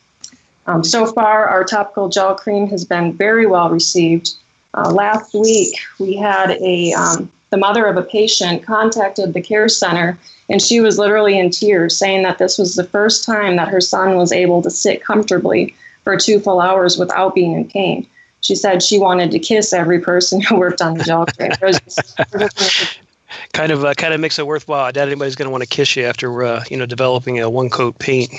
Um, 0.67 0.83
so 0.83 1.11
far, 1.11 1.47
our 1.47 1.63
topical 1.63 2.09
gel 2.09 2.35
cream 2.35 2.67
has 2.67 2.85
been 2.85 3.13
very 3.13 3.45
well 3.47 3.69
received. 3.69 4.31
Uh, 4.73 4.91
last 4.91 5.33
week, 5.33 5.75
we 5.99 6.15
had 6.15 6.51
a 6.61 6.93
um, 6.93 7.31
the 7.49 7.57
mother 7.57 7.85
of 7.85 7.97
a 7.97 8.03
patient 8.03 8.63
contacted 8.63 9.33
the 9.33 9.41
care 9.41 9.67
center, 9.67 10.17
and 10.49 10.61
she 10.61 10.79
was 10.79 10.97
literally 10.97 11.37
in 11.37 11.49
tears, 11.49 11.97
saying 11.97 12.23
that 12.23 12.37
this 12.37 12.57
was 12.57 12.75
the 12.75 12.85
first 12.85 13.25
time 13.25 13.55
that 13.57 13.67
her 13.67 13.81
son 13.81 14.15
was 14.15 14.31
able 14.31 14.61
to 14.61 14.69
sit 14.69 15.03
comfortably 15.03 15.75
for 16.03 16.15
two 16.15 16.39
full 16.39 16.61
hours 16.61 16.97
without 16.97 17.35
being 17.35 17.53
in 17.53 17.67
pain 17.67 18.07
she 18.41 18.55
said 18.55 18.83
she 18.83 18.99
wanted 18.99 19.31
to 19.31 19.39
kiss 19.39 19.71
every 19.73 19.99
person 19.99 20.41
who 20.41 20.57
worked 20.57 20.81
on 20.81 20.97
the 20.97 21.03
gel 21.03 21.25
crate. 21.37 22.99
kind 23.53 23.71
of 23.71 23.85
uh, 23.85 23.93
kind 23.93 24.13
of 24.13 24.19
makes 24.19 24.37
it 24.37 24.45
worthwhile. 24.45 24.85
I 24.85 24.91
doubt 24.91 25.07
anybody's 25.07 25.35
going 25.35 25.47
to 25.47 25.51
want 25.51 25.63
to 25.63 25.69
kiss 25.69 25.95
you 25.95 26.03
after 26.03 26.43
uh, 26.43 26.63
you 26.69 26.77
know 26.77 26.85
developing 26.85 27.39
a 27.39 27.49
one 27.49 27.69
coat 27.69 27.97
paint. 27.99 28.31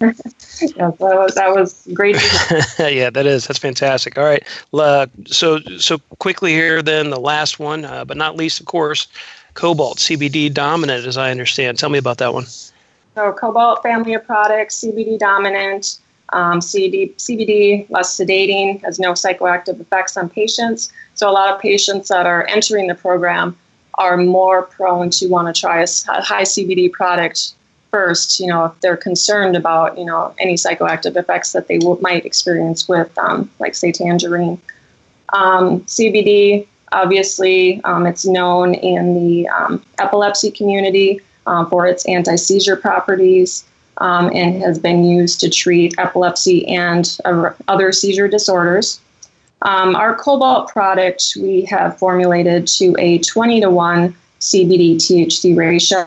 that 0.00 0.96
was 0.98 1.34
that 1.34 1.54
was 1.54 1.86
great. 1.92 2.16
yeah, 2.78 3.10
that 3.10 3.26
is 3.26 3.46
that's 3.46 3.58
fantastic. 3.58 4.16
All 4.16 4.24
right, 4.24 4.42
uh, 4.72 5.06
so 5.26 5.60
so 5.78 5.98
quickly 6.18 6.52
here, 6.52 6.82
then 6.82 7.10
the 7.10 7.20
last 7.20 7.58
one, 7.58 7.84
uh, 7.84 8.04
but 8.04 8.16
not 8.16 8.36
least, 8.36 8.60
of 8.60 8.66
course, 8.66 9.08
Cobalt 9.54 9.98
CBD 9.98 10.52
dominant, 10.52 11.06
as 11.06 11.16
I 11.16 11.30
understand. 11.30 11.78
Tell 11.78 11.90
me 11.90 11.98
about 11.98 12.18
that 12.18 12.32
one. 12.32 12.46
So 12.46 13.32
Cobalt 13.32 13.82
family 13.82 14.14
of 14.14 14.24
products, 14.24 14.82
CBD 14.82 15.18
dominant. 15.18 15.98
Um, 16.32 16.60
CBD, 16.60 17.14
CBD 17.16 17.90
less 17.90 18.16
sedating, 18.16 18.80
has 18.82 18.98
no 18.98 19.12
psychoactive 19.12 19.80
effects 19.80 20.16
on 20.16 20.28
patients. 20.28 20.92
So 21.14 21.28
a 21.28 21.32
lot 21.32 21.52
of 21.52 21.60
patients 21.60 22.08
that 22.08 22.26
are 22.26 22.46
entering 22.48 22.86
the 22.86 22.94
program 22.94 23.56
are 23.94 24.16
more 24.16 24.62
prone 24.62 25.10
to 25.10 25.28
want 25.28 25.54
to 25.54 25.60
try 25.60 25.82
a 25.82 25.86
high 26.22 26.42
CBD 26.42 26.90
product 26.92 27.54
first, 27.90 28.40
you 28.40 28.46
know, 28.46 28.66
if 28.66 28.80
they're 28.80 28.96
concerned 28.96 29.56
about, 29.56 29.98
you 29.98 30.04
know, 30.04 30.34
any 30.38 30.54
psychoactive 30.54 31.16
effects 31.16 31.52
that 31.52 31.66
they 31.68 31.78
w- 31.78 32.00
might 32.00 32.24
experience 32.24 32.88
with, 32.88 33.16
um, 33.18 33.50
like, 33.58 33.74
say, 33.74 33.90
tangerine. 33.90 34.60
Um, 35.32 35.80
CBD, 35.82 36.66
obviously, 36.92 37.82
um, 37.84 38.06
it's 38.06 38.24
known 38.24 38.74
in 38.74 39.14
the 39.14 39.48
um, 39.48 39.84
epilepsy 39.98 40.50
community 40.50 41.20
uh, 41.46 41.64
for 41.66 41.86
its 41.86 42.06
anti 42.06 42.36
seizure 42.36 42.76
properties 42.76 43.64
um, 44.00 44.30
and 44.34 44.60
has 44.62 44.78
been 44.78 45.04
used 45.04 45.40
to 45.40 45.50
treat 45.50 45.94
epilepsy 45.98 46.66
and 46.66 47.18
uh, 47.24 47.52
other 47.68 47.92
seizure 47.92 48.28
disorders. 48.28 49.00
Um, 49.62 49.94
our 49.94 50.14
cobalt 50.14 50.68
product 50.68 51.36
we 51.40 51.62
have 51.66 51.98
formulated 51.98 52.66
to 52.68 52.96
a 52.98 53.18
20 53.18 53.60
to 53.60 53.70
1 53.70 54.16
CBD 54.40 54.96
THC 54.96 55.54
ratio. 55.56 56.06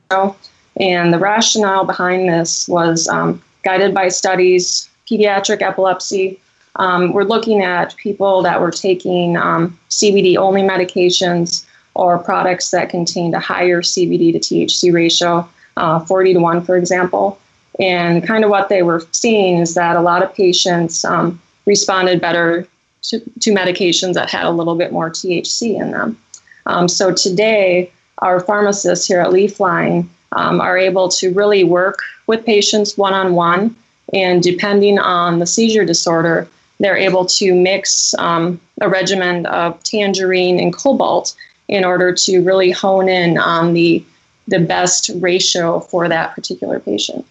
And 0.77 1.13
the 1.13 1.19
rationale 1.19 1.85
behind 1.85 2.27
this 2.27 2.67
was 2.67 3.07
um, 3.07 3.41
guided 3.63 3.93
by 3.93 4.09
studies, 4.09 4.89
pediatric 5.07 5.61
epilepsy. 5.61 6.39
Um, 6.77 7.13
we're 7.13 7.23
looking 7.25 7.61
at 7.61 7.95
people 7.97 8.41
that 8.41 8.59
were 8.59 8.71
taking 8.71 9.37
um, 9.37 9.77
CBD 9.91 10.35
only 10.35 10.63
medications 10.63 11.65
or 11.93 12.17
products 12.17 12.71
that 12.71 12.89
contained 12.89 13.35
a 13.35 13.39
higher 13.39 13.83
CBD 13.83 14.33
to 14.33 14.39
THC 14.39 14.91
ratio, 14.91 15.47
uh, 15.77 15.99
40 15.99 16.33
to 16.33 16.39
1, 16.39 16.65
for 16.65 16.75
example. 16.75 17.39
And 17.79 18.25
kind 18.25 18.43
of 18.43 18.49
what 18.49 18.69
they 18.69 18.83
were 18.83 19.05
seeing 19.11 19.57
is 19.57 19.73
that 19.73 19.95
a 19.95 20.01
lot 20.01 20.23
of 20.23 20.33
patients 20.33 21.03
um, 21.03 21.41
responded 21.65 22.21
better 22.21 22.67
to, 23.03 23.19
to, 23.41 23.51
medications 23.51 24.13
that 24.13 24.29
had 24.29 24.45
a 24.45 24.51
little 24.51 24.75
bit 24.75 24.91
more 24.91 25.09
THC 25.09 25.79
in 25.79 25.91
them. 25.91 26.17
Um, 26.65 26.87
so 26.87 27.13
today, 27.13 27.91
our 28.19 28.39
pharmacists 28.39 29.07
here 29.07 29.19
at 29.19 29.29
Leafline 29.29 30.07
um, 30.31 30.61
are 30.61 30.77
able 30.77 31.09
to 31.09 31.33
really 31.33 31.63
work 31.63 31.99
with 32.27 32.45
patients 32.45 32.97
one 32.97 33.13
on 33.13 33.33
one. 33.33 33.75
And 34.13 34.41
depending 34.43 34.99
on 34.99 35.39
the 35.39 35.45
seizure 35.45 35.85
disorder, 35.85 36.47
they're 36.79 36.97
able 36.97 37.25
to 37.25 37.53
mix 37.53 38.13
um, 38.15 38.59
a 38.81 38.89
regimen 38.89 39.45
of 39.47 39.81
tangerine 39.83 40.59
and 40.59 40.73
cobalt 40.73 41.35
in 41.67 41.83
order 41.83 42.13
to 42.13 42.41
really 42.41 42.71
hone 42.71 43.09
in 43.09 43.37
on 43.37 43.73
the, 43.73 44.03
the 44.47 44.59
best 44.59 45.09
ratio 45.15 45.79
for 45.79 46.07
that 46.07 46.35
particular 46.35 46.79
patient. 46.79 47.25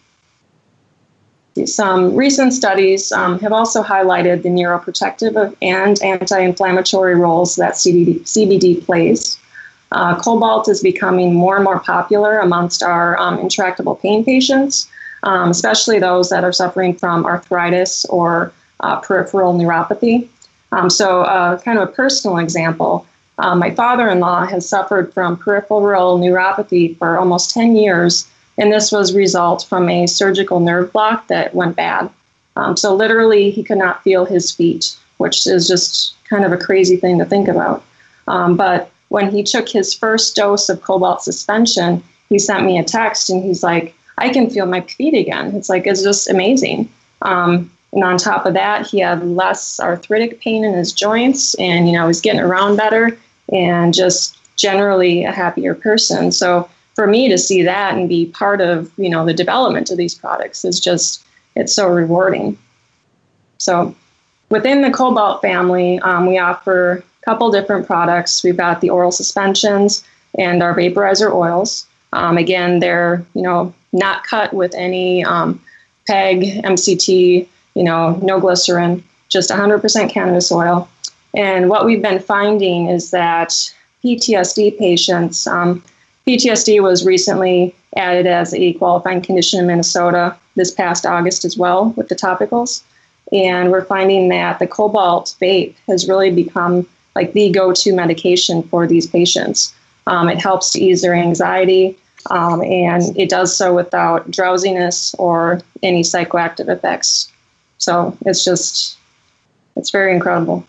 Some 1.67 2.17
recent 2.17 2.55
studies 2.55 3.13
um, 3.13 3.39
have 3.41 3.53
also 3.53 3.83
highlighted 3.83 4.43
the 4.43 4.49
neuroprotective 4.49 5.55
and 5.61 6.03
anti 6.03 6.41
inflammatory 6.41 7.15
roles 7.15 7.57
that 7.57 7.75
CBD, 7.75 8.21
CBD 8.23 8.85
plays. 8.85 9.39
Uh, 9.93 10.19
cobalt 10.19 10.69
is 10.69 10.83
becoming 10.83 11.35
more 11.35 11.57
and 11.57 11.65
more 11.65 11.79
popular 11.79 12.39
amongst 12.39 12.83
our 12.83 13.19
um, 13.21 13.39
intractable 13.39 13.97
pain 13.97 14.25
patients, 14.25 14.91
um, 15.25 15.51
especially 15.51 15.99
those 15.99 16.31
that 16.31 16.43
are 16.43 16.53
suffering 16.53 16.95
from 16.95 17.27
arthritis 17.27 18.07
or 18.07 18.53
uh, 18.81 18.99
peripheral 19.01 19.53
neuropathy. 19.53 20.29
Um, 20.73 20.89
so, 20.89 21.23
uh, 21.23 21.59
kind 21.59 21.79
of 21.79 21.89
a 21.91 21.93
personal 21.93 22.39
example 22.39 23.07
uh, 23.39 23.55
my 23.55 23.71
father 23.71 24.09
in 24.09 24.21
law 24.21 24.45
has 24.45 24.69
suffered 24.69 25.13
from 25.13 25.37
peripheral 25.37 26.19
neuropathy 26.19 26.97
for 26.99 27.19
almost 27.19 27.51
10 27.51 27.77
years, 27.77 28.29
and 28.59 28.73
this 28.73 28.93
was 28.93 29.15
result 29.15 29.67
from 29.69 29.89
a 29.89 30.07
surgical 30.07 30.61
nerve 30.61 30.93
block 30.93 31.29
that 31.29 31.55
went 31.55 31.77
bad. 31.77 32.11
Um, 32.57 32.77
so, 32.77 32.95
literally, 32.95 33.51
he 33.51 33.63
could 33.63 33.79
not 33.79 34.03
feel 34.03 34.25
his 34.25 34.53
feet, 34.53 34.97
which 35.17 35.47
is 35.47 35.67
just 35.67 36.15
kind 36.25 36.45
of 36.45 36.53
a 36.53 36.59
crazy 36.59 36.97
thing 36.97 37.19
to 37.19 37.25
think 37.25 37.49
about. 37.49 37.83
Um, 38.29 38.57
but 38.57 38.91
when 39.09 39.31
he 39.31 39.43
took 39.43 39.69
his 39.69 39.93
first 39.93 40.37
dose 40.37 40.69
of 40.69 40.83
cobalt 40.83 41.23
suspension, 41.23 42.03
he 42.29 42.39
sent 42.39 42.65
me 42.65 42.79
a 42.79 42.85
text 42.85 43.29
and 43.31 43.45
he's 43.45 43.63
like, 43.63 43.95
I 44.19 44.31
can 44.31 44.49
feel 44.49 44.67
my 44.67 44.81
feet 44.81 45.15
again. 45.15 45.55
It's 45.55 45.69
like, 45.69 45.87
it's 45.87 46.03
just 46.03 46.31
amazing. 46.31 46.89
Um, 47.23 47.71
and 47.93 48.05
on 48.05 48.17
top 48.17 48.47
of 48.47 48.55
that, 48.55 48.87
he 48.87 49.01
had 49.01 49.23
less 49.27 49.79
arthritic 49.81 50.41
pain 50.41 50.65
in 50.65 50.73
his 50.73 50.93
joints 50.93 51.55
and, 51.57 51.87
you 51.87 51.93
know, 51.93 52.07
he's 52.07 52.23
getting 52.23 52.41
around 52.41 52.77
better 52.77 53.19
and 53.53 53.93
just 53.93 54.39
generally 54.57 55.25
a 55.25 55.33
happier 55.33 55.75
person. 55.75 56.33
So 56.33 56.69
for 56.95 57.07
me 57.07 57.29
to 57.29 57.39
see 57.39 57.63
that 57.63 57.95
and 57.95 58.09
be 58.09 58.27
part 58.27 58.61
of, 58.61 58.91
you 58.99 59.09
know, 59.09 59.25
the 59.25 59.35
development 59.35 59.91
of 59.91 59.97
these 59.97 60.15
products 60.15 60.65
is 60.65 60.79
just, 60.79 61.25
it's 61.57 61.73
so 61.73 61.89
rewarding. 61.89 62.59
So 63.59 63.95
within 64.51 64.83
the 64.83 64.91
Cobalt 64.91 65.41
family, 65.41 65.99
um, 66.01 66.27
we 66.27 66.39
offer 66.39 66.93
a 66.93 67.25
couple 67.25 67.51
different 67.51 67.87
products. 67.87 68.43
We've 68.45 68.57
got 68.57 68.81
the 68.81 68.91
oral 68.91 69.13
suspensions 69.13 70.05
and 70.39 70.63
our 70.63 70.75
vaporizer 70.75 71.33
oils. 71.33 71.87
Um, 72.13 72.37
again, 72.37 72.81
they're 72.81 73.25
you 73.35 73.43
know 73.43 73.75
not 73.93 74.25
cut 74.25 74.53
with 74.53 74.75
any 74.75 75.25
um, 75.25 75.63
PEG, 76.07 76.63
MCT, 76.65 77.47
you 77.75 77.85
know, 77.85 78.19
no 78.23 78.41
glycerin, 78.41 79.05
just 79.29 79.51
100% 79.51 80.11
cannabis 80.11 80.51
oil. 80.51 80.89
And 81.35 81.69
what 81.69 81.85
we've 81.87 82.03
been 82.03 82.21
finding 82.21 82.89
is 82.89 83.11
that 83.11 83.51
PTSD 84.05 84.79
patients, 84.79 85.47
um, 85.47 85.83
PTSD 86.27 86.81
was 86.81 87.05
recently 87.05 87.75
added 87.97 88.27
as 88.27 88.55
a 88.55 88.73
qualifying 88.75 89.21
condition 89.21 89.61
in 89.61 89.67
Minnesota 89.67 90.37
this 90.55 90.71
past 90.71 91.05
August 91.05 91.45
as 91.45 91.57
well 91.57 91.91
with 91.97 92.09
the 92.09 92.15
topicals. 92.15 92.83
And 93.33 93.71
we're 93.71 93.85
finding 93.85 94.29
that 94.29 94.59
the 94.59 94.67
cobalt 94.67 95.35
vape 95.41 95.75
has 95.89 96.09
really 96.09 96.31
become 96.31 96.87
like 97.15 97.33
the 97.33 97.51
go-to 97.51 97.95
medication 97.95 98.63
for 98.65 98.87
these 98.87 99.07
patients. 99.07 99.75
Um, 100.07 100.29
it 100.29 100.39
helps 100.39 100.73
to 100.73 100.81
ease 100.81 101.03
their 101.03 101.15
anxiety, 101.15 101.97
um, 102.31 102.63
and 102.63 103.17
it 103.17 103.29
does 103.29 103.57
so 103.57 103.75
without 103.75 104.31
drowsiness 104.31 105.15
or 105.19 105.61
any 105.83 106.03
psychoactive 106.03 106.69
effects. 106.69 107.31
So 107.79 108.17
it's 108.25 108.45
just, 108.45 108.99
it's 109.77 109.91
very 109.91 110.15
incredible. 110.15 110.67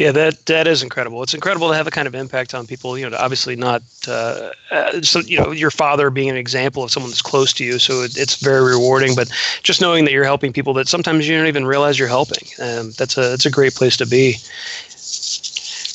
Yeah, 0.00 0.12
that 0.12 0.46
that 0.46 0.66
is 0.66 0.82
incredible. 0.82 1.22
It's 1.22 1.34
incredible 1.34 1.68
to 1.68 1.74
have 1.74 1.86
a 1.86 1.90
kind 1.90 2.08
of 2.08 2.14
impact 2.14 2.54
on 2.54 2.66
people. 2.66 2.96
You 2.96 3.10
know, 3.10 3.18
obviously 3.18 3.54
not. 3.54 3.82
Uh, 4.08 4.48
uh, 4.70 5.02
so 5.02 5.18
you 5.18 5.38
know, 5.38 5.50
your 5.50 5.70
father 5.70 6.08
being 6.08 6.30
an 6.30 6.38
example 6.38 6.82
of 6.82 6.90
someone 6.90 7.10
that's 7.10 7.20
close 7.20 7.52
to 7.52 7.66
you, 7.66 7.78
so 7.78 8.00
it, 8.00 8.16
it's 8.16 8.36
very 8.36 8.62
rewarding. 8.62 9.14
But 9.14 9.30
just 9.62 9.82
knowing 9.82 10.06
that 10.06 10.12
you're 10.12 10.24
helping 10.24 10.54
people 10.54 10.72
that 10.72 10.88
sometimes 10.88 11.28
you 11.28 11.36
don't 11.36 11.48
even 11.48 11.66
realize 11.66 11.98
you're 11.98 12.08
helping, 12.08 12.48
um, 12.62 12.92
that's 12.92 13.18
a 13.18 13.28
that's 13.28 13.44
a 13.44 13.50
great 13.50 13.74
place 13.74 13.98
to 13.98 14.06
be. 14.06 14.36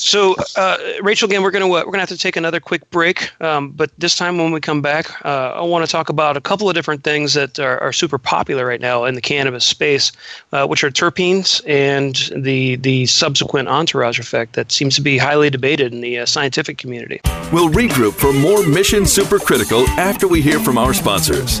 So, 0.06 0.36
uh, 0.54 0.78
Rachel, 1.02 1.28
again, 1.28 1.42
we're 1.42 1.50
gonna 1.50 1.66
we're 1.66 1.84
gonna 1.84 1.98
have 1.98 2.08
to 2.10 2.16
take 2.16 2.36
another 2.36 2.60
quick 2.60 2.88
break. 2.90 3.28
Um, 3.42 3.70
but 3.70 3.90
this 3.98 4.14
time, 4.14 4.38
when 4.38 4.52
we 4.52 4.60
come 4.60 4.80
back, 4.80 5.10
uh, 5.26 5.54
I 5.56 5.62
want 5.62 5.84
to 5.84 5.90
talk 5.90 6.08
about 6.08 6.36
a 6.36 6.40
couple 6.40 6.68
of 6.68 6.76
different 6.76 7.02
things 7.02 7.34
that 7.34 7.58
are, 7.58 7.80
are 7.80 7.92
super 7.92 8.16
popular 8.16 8.64
right 8.64 8.80
now 8.80 9.04
in 9.04 9.16
the 9.16 9.20
cannabis 9.20 9.64
space, 9.64 10.12
uh, 10.52 10.64
which 10.64 10.84
are 10.84 10.90
terpenes 10.90 11.60
and 11.66 12.30
the 12.44 12.76
the 12.76 13.06
subsequent 13.06 13.68
entourage 13.68 14.20
effect 14.20 14.52
that 14.52 14.70
seems 14.70 14.94
to 14.94 15.02
be 15.02 15.18
highly 15.18 15.50
debated 15.50 15.92
in 15.92 16.02
the 16.02 16.20
uh, 16.20 16.26
scientific 16.26 16.78
community. 16.78 17.20
We'll 17.52 17.70
regroup 17.70 18.14
for 18.14 18.32
more 18.32 18.64
Mission 18.64 19.02
Supercritical 19.02 19.88
after 19.98 20.28
we 20.28 20.40
hear 20.40 20.60
from 20.60 20.78
our 20.78 20.94
sponsors. 20.94 21.60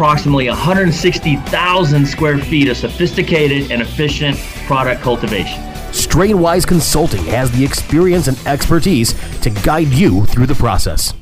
approximately 0.00 0.48
160,000 0.48 2.06
square 2.06 2.38
feet 2.38 2.70
of 2.70 2.76
sophisticated 2.78 3.70
and 3.70 3.82
efficient 3.82 4.34
product 4.66 5.02
cultivation. 5.02 5.60
Strainwise 5.92 6.66
Consulting 6.66 7.22
has 7.24 7.50
the 7.50 7.62
experience 7.62 8.26
and 8.26 8.38
expertise 8.46 9.12
to 9.40 9.50
guide 9.50 9.88
you 9.88 10.24
through 10.24 10.46
the 10.46 10.54
process. 10.54 11.12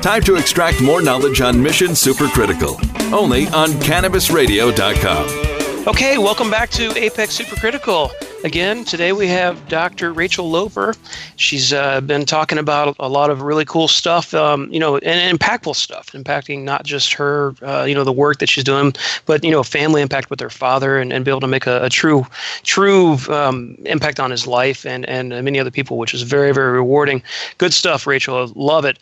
Time 0.00 0.22
to 0.22 0.36
extract 0.36 0.80
more 0.80 1.02
knowledge 1.02 1.42
on 1.42 1.62
Mission 1.62 1.88
Supercritical, 1.88 2.82
only 3.12 3.48
on 3.48 3.68
CannabisRadio.com. 3.68 5.86
Okay, 5.86 6.16
welcome 6.16 6.50
back 6.50 6.70
to 6.70 6.96
Apex 6.96 7.38
Supercritical. 7.38 8.10
Again, 8.44 8.84
today 8.84 9.12
we 9.12 9.28
have 9.28 9.68
Dr. 9.68 10.12
Rachel 10.12 10.50
Loeber. 10.50 10.96
She's 11.36 11.72
uh, 11.72 12.00
been 12.00 12.26
talking 12.26 12.58
about 12.58 12.96
a 12.98 13.08
lot 13.08 13.30
of 13.30 13.42
really 13.42 13.64
cool 13.64 13.86
stuff, 13.86 14.34
um, 14.34 14.68
you 14.72 14.80
know, 14.80 14.98
and, 14.98 15.38
impactful 15.38 15.76
stuff, 15.76 16.10
impacting 16.10 16.64
not 16.64 16.84
just 16.84 17.12
her, 17.12 17.54
uh, 17.62 17.84
you 17.84 17.94
know, 17.94 18.02
the 18.02 18.12
work 18.12 18.40
that 18.40 18.48
she's 18.48 18.64
doing, 18.64 18.94
but 19.26 19.44
you 19.44 19.52
know, 19.52 19.62
family 19.62 20.02
impact 20.02 20.28
with 20.28 20.40
her 20.40 20.50
father, 20.50 20.98
and, 20.98 21.12
and 21.12 21.24
be 21.24 21.30
able 21.30 21.40
to 21.40 21.46
make 21.46 21.68
a, 21.68 21.84
a 21.84 21.88
true, 21.88 22.26
true 22.64 23.16
um, 23.28 23.76
impact 23.84 24.18
on 24.18 24.32
his 24.32 24.44
life 24.44 24.84
and 24.84 25.08
and 25.08 25.28
many 25.44 25.60
other 25.60 25.70
people, 25.70 25.96
which 25.96 26.12
is 26.12 26.22
very, 26.22 26.52
very 26.52 26.72
rewarding. 26.72 27.22
Good 27.58 27.72
stuff, 27.72 28.08
Rachel. 28.08 28.50
Love 28.56 28.84
it. 28.84 28.98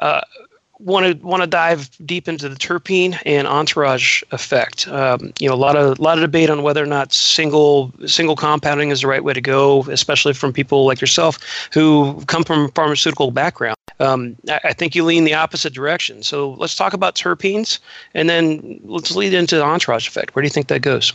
Uh, 0.00 0.22
want 0.80 1.06
to 1.06 1.26
want 1.26 1.42
to 1.42 1.46
dive 1.46 1.90
deep 2.06 2.28
into 2.28 2.48
the 2.48 2.56
terpene 2.56 3.20
and 3.24 3.46
entourage 3.46 4.22
effect. 4.30 4.88
Um, 4.88 5.32
you 5.38 5.48
know, 5.48 5.54
a 5.54 5.56
lot 5.56 5.76
of 5.76 5.98
a 5.98 6.02
lot 6.02 6.18
of 6.18 6.22
debate 6.22 6.50
on 6.50 6.62
whether 6.62 6.82
or 6.82 6.86
not 6.86 7.12
single 7.12 7.92
single 8.06 8.36
compounding 8.36 8.90
is 8.90 9.02
the 9.02 9.06
right 9.06 9.22
way 9.22 9.32
to 9.32 9.40
go, 9.40 9.82
especially 9.82 10.32
from 10.32 10.52
people 10.52 10.86
like 10.86 11.00
yourself 11.00 11.38
who 11.72 12.22
come 12.26 12.44
from 12.44 12.70
pharmaceutical 12.72 13.30
background. 13.30 13.76
Um, 14.00 14.36
I, 14.48 14.60
I, 14.64 14.72
think 14.72 14.94
you 14.94 15.04
lean 15.04 15.24
the 15.24 15.34
opposite 15.34 15.74
direction. 15.74 16.22
So 16.22 16.52
let's 16.52 16.74
talk 16.74 16.94
about 16.94 17.16
terpenes, 17.16 17.80
and 18.14 18.30
then 18.30 18.80
let's 18.84 19.14
lead 19.14 19.34
into 19.34 19.56
the 19.56 19.62
entourage 19.62 20.08
effect. 20.08 20.34
Where 20.34 20.42
do 20.42 20.46
you 20.46 20.50
think 20.50 20.68
that 20.68 20.80
goes? 20.80 21.12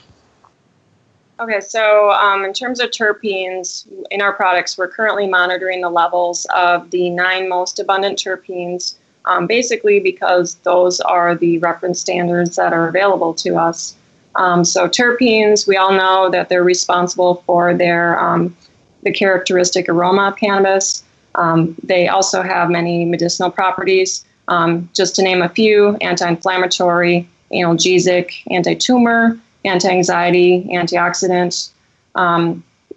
Okay, 1.40 1.60
so 1.60 2.12
um, 2.12 2.46
in 2.46 2.54
terms 2.54 2.80
of 2.80 2.92
terpenes 2.92 3.88
in 4.12 4.22
our 4.22 4.32
products, 4.32 4.78
we're 4.78 4.88
currently 4.88 5.28
monitoring 5.28 5.82
the 5.82 5.90
levels 5.90 6.46
of 6.56 6.92
the 6.92 7.10
nine 7.10 7.50
most 7.50 7.80
abundant 7.80 8.20
terpenes 8.20 8.96
um, 9.26 9.48
basically 9.48 10.00
because 10.00 10.56
those 10.64 11.00
are 11.02 11.36
the 11.36 11.58
reference 11.60 12.00
standards 12.00 12.56
that 12.56 12.74
are 12.74 12.88
available 12.88 13.34
to 13.34 13.56
us. 13.56 13.96
Um, 14.36 14.66
so 14.66 14.88
terpenes, 14.88 15.68
we 15.68 15.78
all 15.78 15.94
know 15.94 16.30
that 16.30 16.50
they're 16.50 16.64
responsible 16.64 17.44
for 17.46 17.74
their 17.74 18.20
um, 18.20 18.56
the 19.04 19.12
characteristic 19.12 19.88
aroma 19.88 20.30
of 20.30 20.36
cannabis. 20.36 21.04
Um, 21.36 21.76
they 21.84 22.08
also 22.08 22.42
have 22.42 22.70
many 22.70 23.06
medicinal 23.06 23.52
properties. 23.52 24.26
Um, 24.48 24.90
just 24.94 25.16
to 25.16 25.24
name 25.24 25.42
a 25.42 25.50
few: 25.50 25.96
anti-inflammatory, 26.02 27.28
analgesic, 27.52 28.32
anti-tumor, 28.52 29.40
anti-anxiety, 29.64 30.68
antioxidant. 30.72 31.72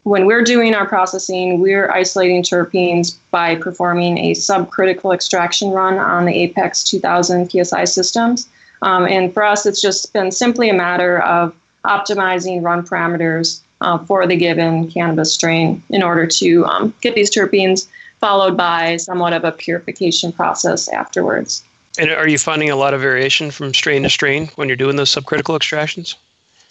When 0.08 0.24
we're 0.24 0.42
doing 0.42 0.74
our 0.74 0.86
processing, 0.86 1.60
we're 1.60 1.90
isolating 1.90 2.42
terpenes 2.42 3.18
by 3.30 3.56
performing 3.56 4.16
a 4.16 4.32
subcritical 4.32 5.14
extraction 5.14 5.70
run 5.70 5.98
on 5.98 6.24
the 6.24 6.32
Apex 6.32 6.82
2000 6.84 7.50
PSI 7.50 7.84
systems. 7.84 8.48
Um, 8.80 9.06
and 9.06 9.34
for 9.34 9.44
us, 9.44 9.66
it's 9.66 9.82
just 9.82 10.14
been 10.14 10.32
simply 10.32 10.70
a 10.70 10.72
matter 10.72 11.20
of 11.20 11.54
optimizing 11.84 12.62
run 12.62 12.86
parameters 12.86 13.60
uh, 13.82 13.98
for 14.06 14.26
the 14.26 14.34
given 14.34 14.90
cannabis 14.90 15.34
strain 15.34 15.82
in 15.90 16.02
order 16.02 16.26
to 16.26 16.64
um, 16.64 16.94
get 17.02 17.14
these 17.14 17.30
terpenes, 17.30 17.86
followed 18.18 18.56
by 18.56 18.96
somewhat 18.96 19.34
of 19.34 19.44
a 19.44 19.52
purification 19.52 20.32
process 20.32 20.88
afterwards. 20.88 21.62
And 21.98 22.10
are 22.12 22.28
you 22.28 22.38
finding 22.38 22.70
a 22.70 22.76
lot 22.76 22.94
of 22.94 23.02
variation 23.02 23.50
from 23.50 23.74
strain 23.74 24.04
to 24.04 24.08
strain 24.08 24.46
when 24.54 24.68
you're 24.68 24.76
doing 24.78 24.96
those 24.96 25.14
subcritical 25.14 25.54
extractions? 25.54 26.16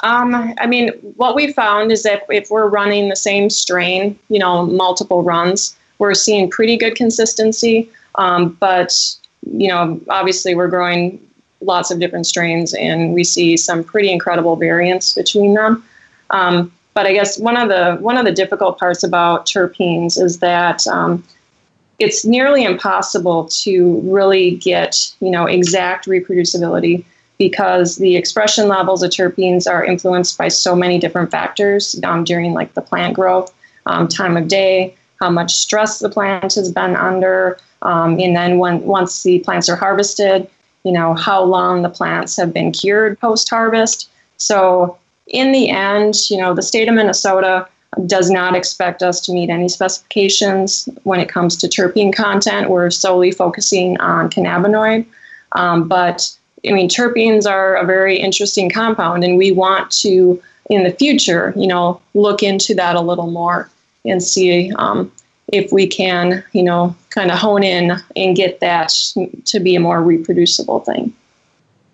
Um, 0.02 0.54
I 0.60 0.68
mean, 0.68 0.90
what 1.16 1.36
we 1.36 1.52
found 1.54 1.92
is 1.92 2.04
that 2.04 2.24
if 2.30 2.52
we're 2.52 2.68
running 2.68 3.10
the 3.10 3.16
same 3.16 3.50
strain, 3.50 4.18
you 4.30 4.40
know, 4.40 4.66
multiple 4.66 5.24
runs, 5.24 5.76
we're 5.98 6.14
seeing 6.14 6.50
pretty 6.50 6.78
good 6.78 6.96
consistency. 6.96 7.90
Um, 8.16 8.50
but, 8.60 8.94
you 9.52 9.68
know, 9.68 10.00
obviously 10.10 10.56
we're 10.56 10.68
growing 10.68 11.20
lots 11.62 11.90
of 11.90 12.00
different 12.00 12.28
strains 12.28 12.74
and 12.76 13.14
we 13.14 13.24
see 13.24 13.58
some 13.58 13.84
pretty 13.84 14.12
incredible 14.12 14.56
variance 14.56 15.14
between 15.14 15.56
them. 15.56 15.84
Um, 16.30 16.72
but 16.94 17.06
I 17.06 17.14
guess 17.14 17.40
one 17.40 17.58
of 17.58 17.70
the 17.70 17.98
one 18.02 18.18
of 18.18 18.26
the 18.26 18.32
difficult 18.32 18.80
parts 18.80 19.04
about 19.04 19.46
terpenes 19.46 20.20
is 20.20 20.40
that 20.40 20.86
um, 20.88 21.24
it's 22.00 22.26
nearly 22.26 22.64
impossible 22.64 23.46
to 23.46 24.00
really 24.04 24.56
get 24.56 25.14
you 25.20 25.30
know 25.30 25.46
exact 25.46 26.08
reproducibility 26.08 27.06
because 27.38 27.98
the 27.98 28.16
expression 28.16 28.68
levels 28.68 29.04
of 29.04 29.12
terpenes 29.12 29.70
are 29.70 29.84
influenced 29.84 30.38
by 30.38 30.48
so 30.48 30.76
many 30.76 31.00
different 31.00 31.32
factors 31.32 32.00
um, 32.04 32.24
during 32.24 32.54
like 32.54 32.74
the 32.74 32.82
plant 32.82 33.16
growth, 33.16 33.54
um, 33.86 34.08
time 34.08 34.36
of 34.38 34.48
day, 34.48 34.96
how 35.20 35.30
much 35.30 35.54
stress 35.54 36.00
the 36.00 36.10
plant 36.10 36.54
has 36.56 36.72
been 36.72 36.96
under, 36.96 37.58
um, 37.82 38.20
and 38.20 38.36
then 38.36 38.58
when 38.58 38.82
once 38.82 39.24
the 39.24 39.40
plants 39.40 39.70
are 39.70 39.76
harvested, 39.76 40.50
you 40.84 40.92
know 40.92 41.14
how 41.14 41.44
long 41.44 41.82
the 41.82 41.90
plants 41.90 42.36
have 42.38 42.54
been 42.54 42.72
cured 42.72 43.20
post 43.20 43.50
harvest. 43.50 44.10
So 44.38 44.98
in 45.28 45.52
the 45.52 45.70
end, 45.70 46.30
you 46.30 46.38
know 46.38 46.54
the 46.54 46.62
state 46.62 46.88
of 46.88 46.96
Minnesota 46.96 47.68
does 48.06 48.30
not 48.30 48.56
expect 48.56 49.02
us 49.02 49.20
to 49.22 49.32
meet 49.32 49.50
any 49.50 49.70
specifications 49.70 50.88
when 51.04 51.20
it 51.20 51.30
comes 51.30 51.56
to 51.58 51.68
terpene 51.68 52.14
content. 52.14 52.70
We're 52.70 52.90
solely 52.90 53.32
focusing 53.32 54.00
on 54.00 54.30
cannabinoid, 54.30 55.06
um, 55.54 55.88
but 55.88 56.36
I 56.66 56.72
mean, 56.72 56.90
terpenes 56.90 57.50
are 57.50 57.76
a 57.76 57.86
very 57.86 58.18
interesting 58.18 58.70
compound, 58.70 59.24
and 59.24 59.38
we 59.38 59.52
want 59.52 59.92
to, 60.02 60.42
in 60.70 60.84
the 60.84 60.92
future, 60.92 61.54
you 61.56 61.68
know, 61.68 62.02
look 62.14 62.42
into 62.42 62.74
that 62.76 62.96
a 62.96 63.02
little 63.02 63.30
more 63.32 63.70
and 64.06 64.24
see 64.24 64.72
um, 64.74 65.12
if 65.50 65.72
we 65.72 65.88
can, 65.88 66.44
you 66.54 66.64
know, 66.64 66.96
kind 67.10 67.32
of 67.32 67.38
hone 67.38 67.64
in 67.64 67.98
and 68.16 68.36
get 68.36 68.60
that 68.60 68.90
to 69.46 69.60
be 69.60 69.76
a 69.76 69.80
more 69.80 70.02
reproducible 70.02 70.80
thing. 70.82 71.14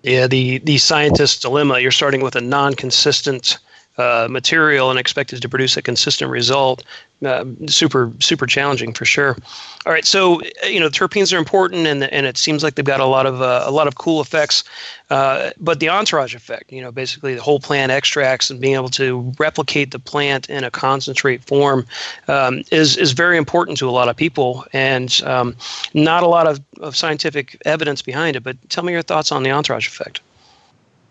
Yeah, 0.04 0.28
the 0.28 0.58
the 0.60 0.78
scientist's 0.78 1.40
dilemma. 1.40 1.80
You're 1.80 1.92
starting 1.92 2.22
with 2.22 2.36
a 2.36 2.42
non-consistent 2.42 3.58
uh, 3.98 4.28
material 4.30 4.90
and 4.90 5.00
expected 5.00 5.42
to 5.42 5.50
produce 5.50 5.78
a 5.78 5.82
consistent 5.82 6.32
result. 6.32 6.84
Uh, 7.24 7.46
super 7.68 8.12
super 8.20 8.46
challenging 8.46 8.92
for 8.92 9.06
sure. 9.06 9.38
All 9.86 9.94
right, 9.94 10.04
so 10.04 10.42
uh, 10.42 10.66
you 10.66 10.80
know 10.80 10.90
terpenes 10.90 11.34
are 11.34 11.38
important, 11.38 11.88
and 11.88 12.04
and 12.04 12.26
it 12.26 12.38
seems 12.38 12.64
like 12.64 12.76
they've 12.76 12.84
got 12.84 13.00
a 13.00 13.06
lot 13.06 13.26
of 13.26 13.42
uh, 13.42 13.64
a 13.66 13.72
lot 13.72 13.88
of 13.88 13.96
cool 13.96 14.20
effects. 14.20 14.64
Uh, 15.10 15.52
but 15.58 15.80
the 15.80 15.88
entourage 15.88 16.36
effect, 16.36 16.72
you 16.72 16.82
know, 16.82 16.92
basically 16.92 17.34
the 17.34 17.42
whole 17.42 17.60
plant 17.60 17.94
extracts 17.94 18.50
and 18.50 18.60
being 18.60 18.74
able 18.76 18.90
to 18.90 19.34
replicate 19.40 19.92
the 19.92 20.00
plant 20.00 20.50
in 20.50 20.66
a 20.66 20.72
concentrate 20.72 21.42
form 21.44 21.86
um, 22.28 22.64
is 22.72 22.98
is 22.98 23.14
very 23.14 23.38
important 23.38 23.78
to 23.78 23.88
a 23.88 23.92
lot 23.92 24.10
of 24.10 24.18
people, 24.18 24.66
and 24.74 25.22
um, 25.24 25.56
not 25.94 26.24
a 26.24 26.28
lot 26.28 26.46
of, 26.46 26.60
of 26.82 26.94
scientific 26.94 27.62
evidence 27.66 28.02
behind 28.02 28.36
it. 28.36 28.44
But 28.44 28.58
tell 28.70 28.84
me 28.84 28.92
your 28.92 29.02
thoughts 29.02 29.32
on 29.32 29.44
the 29.44 29.52
entourage 29.52 29.88
effect. 29.88 30.20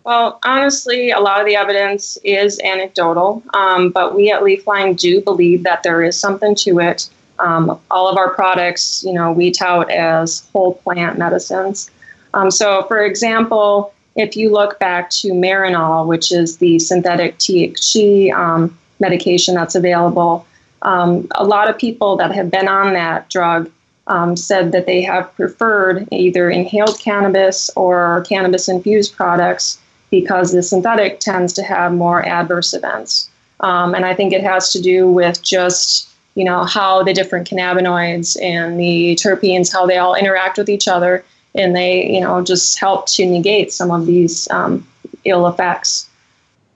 Well, 0.04 0.40
honestly, 0.42 1.10
a 1.12 1.20
lot 1.20 1.40
of 1.40 1.46
the 1.46 1.54
evidence 1.54 2.18
is 2.24 2.60
anecdotal, 2.64 3.42
um, 3.54 3.90
but 3.90 4.16
we 4.16 4.32
at 4.32 4.42
Leafline 4.42 4.98
do 4.98 5.20
believe 5.20 5.62
that 5.62 5.84
there 5.84 6.02
is 6.02 6.18
something 6.18 6.56
to 6.56 6.80
it. 6.80 7.08
Um, 7.38 7.78
all 7.90 8.08
of 8.08 8.16
our 8.16 8.30
products, 8.30 9.04
you 9.04 9.12
know, 9.12 9.30
we 9.30 9.52
tout 9.52 9.90
as 9.90 10.44
whole 10.52 10.74
plant 10.74 11.18
medicines. 11.18 11.90
Um, 12.34 12.50
so, 12.50 12.82
for 12.84 13.04
example, 13.04 13.94
if 14.16 14.36
you 14.36 14.50
look 14.50 14.78
back 14.78 15.08
to 15.10 15.28
Marinol, 15.28 16.06
which 16.06 16.32
is 16.32 16.58
the 16.58 16.78
synthetic 16.78 17.38
THC 17.38 18.32
um, 18.32 18.76
medication 18.98 19.54
that's 19.54 19.74
available, 19.74 20.46
um, 20.82 21.28
a 21.36 21.44
lot 21.44 21.70
of 21.70 21.78
people 21.78 22.16
that 22.16 22.32
have 22.32 22.50
been 22.50 22.68
on 22.68 22.92
that 22.94 23.30
drug 23.30 23.70
um, 24.08 24.36
said 24.36 24.72
that 24.72 24.86
they 24.86 25.02
have 25.02 25.32
preferred 25.36 26.08
either 26.10 26.50
inhaled 26.50 26.98
cannabis 26.98 27.70
or 27.76 28.24
cannabis 28.28 28.68
infused 28.68 29.14
products 29.14 29.78
because 30.12 30.52
the 30.52 30.62
synthetic 30.62 31.18
tends 31.18 31.52
to 31.54 31.62
have 31.64 31.92
more 31.92 32.24
adverse 32.24 32.74
events. 32.74 33.28
Um, 33.60 33.94
and 33.94 34.04
I 34.04 34.14
think 34.14 34.32
it 34.32 34.44
has 34.44 34.70
to 34.72 34.80
do 34.80 35.10
with 35.10 35.42
just 35.42 36.08
you 36.34 36.44
know 36.44 36.64
how 36.64 37.02
the 37.02 37.12
different 37.12 37.48
cannabinoids 37.48 38.40
and 38.40 38.78
the 38.78 39.16
terpenes 39.16 39.72
how 39.72 39.84
they 39.86 39.98
all 39.98 40.14
interact 40.14 40.56
with 40.56 40.70
each 40.70 40.88
other 40.88 41.24
and 41.54 41.76
they 41.76 42.10
you 42.10 42.20
know 42.20 42.42
just 42.42 42.78
help 42.78 43.06
to 43.06 43.26
negate 43.26 43.70
some 43.70 43.90
of 43.90 44.06
these 44.06 44.50
um, 44.50 44.86
ill 45.26 45.46
effects 45.46 46.08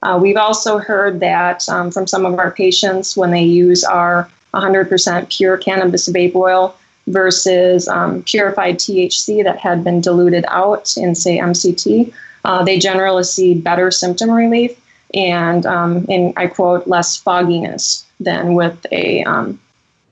uh, 0.03 0.18
we've 0.20 0.37
also 0.37 0.77
heard 0.77 1.20
that 1.20 1.66
um, 1.70 1.90
from 1.90 2.07
some 2.07 2.27
of 2.27 2.38
our 2.38 2.51
patients 2.51 3.16
when 3.16 3.31
they 3.31 3.42
use 3.42 3.83
our 3.83 4.31
100% 4.53 5.31
pure 5.31 5.57
cannabis 5.57 6.09
vape 6.09 6.35
oil 6.35 6.77
versus 7.07 7.88
um, 7.88 8.22
purified 8.25 8.79
THC 8.79 9.42
that 9.44 9.59
had 9.59 9.85
been 9.85 10.01
diluted 10.01 10.44
out 10.49 10.96
in, 10.96 11.14
say, 11.14 11.38
MCT, 11.38 12.12
uh, 12.46 12.62
they 12.64 12.78
generally 12.78 13.24
see 13.24 13.54
better 13.54 13.90
symptom 13.90 14.30
relief 14.30 14.80
and, 15.14 15.66
um, 15.66 16.06
and 16.09 16.32
I 16.37 16.46
quote, 16.46 16.87
less 16.87 17.16
fogginess 17.16 18.06
than 18.20 18.54
with 18.54 18.87
a 18.92 19.24
um, 19.24 19.61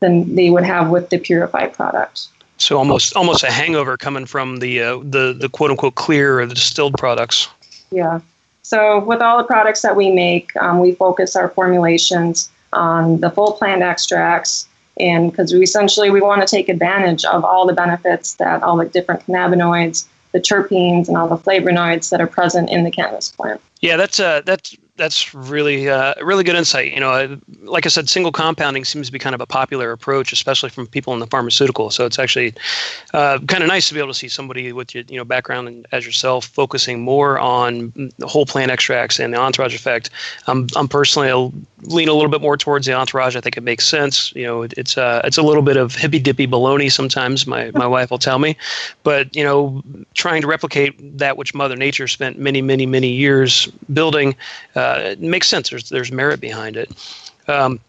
than 0.01 0.35
they 0.35 0.51
would 0.51 0.65
have 0.65 0.91
with 0.91 1.09
the 1.11 1.19
purified 1.19 1.73
product. 1.73 2.29
So 2.59 2.77
almost 2.77 3.17
almost 3.17 3.43
a 3.45 3.51
hangover 3.51 3.97
coming 3.97 4.27
from 4.27 4.59
the 4.59 4.83
uh, 4.83 4.99
the 4.99 5.37
the 5.39 5.49
quote 5.49 5.71
unquote 5.71 5.95
clear 5.95 6.41
or 6.41 6.47
the 6.47 6.55
distilled 6.55 6.95
products. 6.99 7.49
Yeah. 7.91 8.21
So 8.63 9.05
with 9.05 9.21
all 9.21 9.39
the 9.39 9.45
products 9.45 9.83
that 9.83 9.97
we 9.97 10.11
make, 10.11 10.55
um, 10.57 10.81
we 10.81 10.93
focus 10.93 11.37
our 11.37 11.49
formulations 11.51 12.51
on 12.73 13.21
the 13.21 13.31
full 13.31 13.53
plant 13.53 13.83
extracts, 13.83 14.67
and 14.99 15.31
because 15.31 15.53
we 15.53 15.61
essentially 15.61 16.11
we 16.11 16.21
want 16.21 16.41
to 16.43 16.49
take 16.49 16.69
advantage 16.69 17.25
of 17.25 17.45
all 17.45 17.67
the 17.67 17.75
benefits 17.75 18.35
that 18.35 18.63
all 18.63 18.77
the 18.77 18.87
different 18.87 19.27
cannabinoids, 19.27 20.07
the 20.35 20.41
terpenes, 20.41 21.09
and 21.09 21.17
all 21.17 21.29
the 21.29 21.39
flavonoids 21.39 22.11
that 22.11 22.21
are 22.21 22.27
present 22.27 22.69
in 22.69 22.83
the 22.83 22.91
cannabis 22.91 23.31
plant. 23.31 23.61
Yeah, 23.81 23.97
that's 23.97 24.21
uh, 24.21 24.43
that's 24.45 24.77
that's 24.97 25.35
really 25.35 25.89
uh, 25.89 26.15
really 26.23 26.45
good 26.45 26.55
insight. 26.55 26.93
You 26.93 27.01
know, 27.01 27.39
like 27.63 27.85
I 27.85 27.89
said, 27.89 28.09
single 28.09 28.31
compounding 28.31 28.85
seems 28.85 29.09
to 29.09 29.13
be 29.13 29.19
kind 29.19 29.35
of 29.35 29.41
a 29.41 29.47
popular 29.47 29.91
approach, 29.91 30.33
especially 30.33 30.71
from 30.71 30.87
people 30.87 31.13
in 31.13 31.19
the 31.19 31.27
pharmaceutical. 31.27 31.91
So 31.91 32.07
it's 32.07 32.19
actually 32.19 32.55
uh, 33.13 33.41
kind 33.49 33.63
of 33.63 33.69
nice 33.69 33.89
to 33.89 33.95
be 33.95 34.01
able 34.01 34.11
to 34.11 34.19
see 34.19 34.29
somebody 34.29 34.73
with 34.73 34.95
your 34.95 35.03
you 35.09 35.17
know 35.17 35.25
background 35.25 35.67
and 35.67 35.87
as 35.91 36.07
yourself 36.07 36.47
focusing 36.47 37.01
more 37.01 37.39
on 37.39 37.93
the 38.19 38.27
whole 38.27 38.47
plant 38.47 38.71
extracts 38.71 39.19
and 39.19 39.35
the 39.35 39.39
entourage 39.39 39.75
effect. 39.75 40.11
I'm 40.47 40.69
I'm 40.77 40.87
personally 40.87 41.29
I'll 41.29 41.53
lean 41.83 42.09
a 42.09 42.15
little 42.15 42.31
bit 42.31 42.41
more 42.41 42.57
towards 42.57 42.87
the 42.87 42.93
entourage. 42.93 43.35
I 43.35 43.41
think 43.41 43.57
it 43.57 43.63
makes 43.63 43.87
sense. 43.87 44.33
You 44.37 44.45
know, 44.45 44.63
it, 44.63 44.75
it's 44.77 44.97
uh, 44.97 45.23
it's 45.25 45.39
a 45.39 45.43
little 45.43 45.63
bit 45.63 45.77
of 45.77 45.97
hippy 45.97 46.21
dippy 46.21 46.47
baloney 46.47 46.91
sometimes. 46.91 47.49
My 47.49 47.73
my 47.73 47.87
wife 47.87 48.13
will 48.13 48.19
tell 48.19 48.39
me, 48.39 48.57
but 49.03 49.35
you 49.35 49.43
know, 49.43 49.83
trying 50.15 50.41
to 50.43 50.47
replicate 50.47 51.19
that 51.19 51.37
which 51.37 51.53
Mother 51.53 51.75
Nature 51.75 52.07
spent 52.07 52.39
many 52.39 52.63
many 52.63 52.87
many 52.87 53.09
years 53.09 53.67
building. 53.93 54.37
Uh, 54.77 54.84
uh, 54.85 54.99
it 55.01 55.21
makes 55.21 55.49
sense. 55.49 55.71
There's 55.71 55.89
there's 55.89 56.13
merit 56.13 56.41
behind 56.41 56.77
it. 56.77 56.91
Um, 57.49 57.81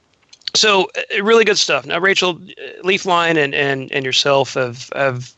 so 0.56 0.90
uh, 0.96 1.24
really 1.24 1.46
good 1.46 1.58
stuff. 1.58 1.86
Now, 1.86 2.00
Rachel, 2.00 2.36
Leafline 2.84 3.38
and 3.38 3.54
and 3.54 3.92
and 3.92 4.06
yourself 4.06 4.54
have 4.54 4.90
have 4.96 5.34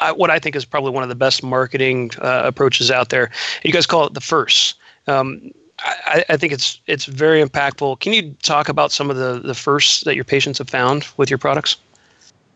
I, 0.00 0.12
what 0.12 0.30
I 0.30 0.38
think 0.38 0.56
is 0.56 0.64
probably 0.64 0.90
one 0.90 1.02
of 1.02 1.08
the 1.08 1.14
best 1.14 1.42
marketing 1.42 2.10
uh, 2.20 2.42
approaches 2.44 2.90
out 2.90 3.10
there. 3.10 3.30
You 3.62 3.72
guys 3.72 3.86
call 3.86 4.06
it 4.06 4.14
the 4.14 4.20
first. 4.20 4.74
Um, 5.06 5.52
I, 5.80 6.24
I, 6.28 6.36
think 6.36 6.52
it's 6.52 6.78
it's 6.86 7.06
very 7.06 7.42
impactful. 7.42 8.00
Can 8.00 8.12
you 8.12 8.32
talk 8.42 8.68
about 8.68 8.92
some 8.92 9.10
of 9.10 9.16
the 9.16 9.40
the 9.40 9.54
firsts 9.54 10.04
that 10.04 10.14
your 10.14 10.24
patients 10.24 10.58
have 10.58 10.70
found 10.70 11.06
with 11.16 11.28
your 11.28 11.38
products? 11.38 11.76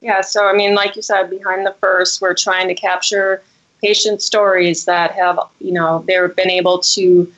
Yeah. 0.00 0.20
So 0.20 0.46
I 0.46 0.52
mean, 0.52 0.74
like 0.74 0.96
you 0.96 1.02
said, 1.02 1.28
behind 1.28 1.66
the 1.66 1.74
first, 1.80 2.20
we're 2.20 2.34
trying 2.34 2.68
to 2.68 2.74
capture 2.74 3.42
patient 3.82 4.22
stories 4.22 4.84
that 4.86 5.12
have 5.12 5.38
you 5.60 5.72
know 5.72 6.04
they've 6.06 6.34
been 6.34 6.50
able 6.50 6.78
to 6.78 7.32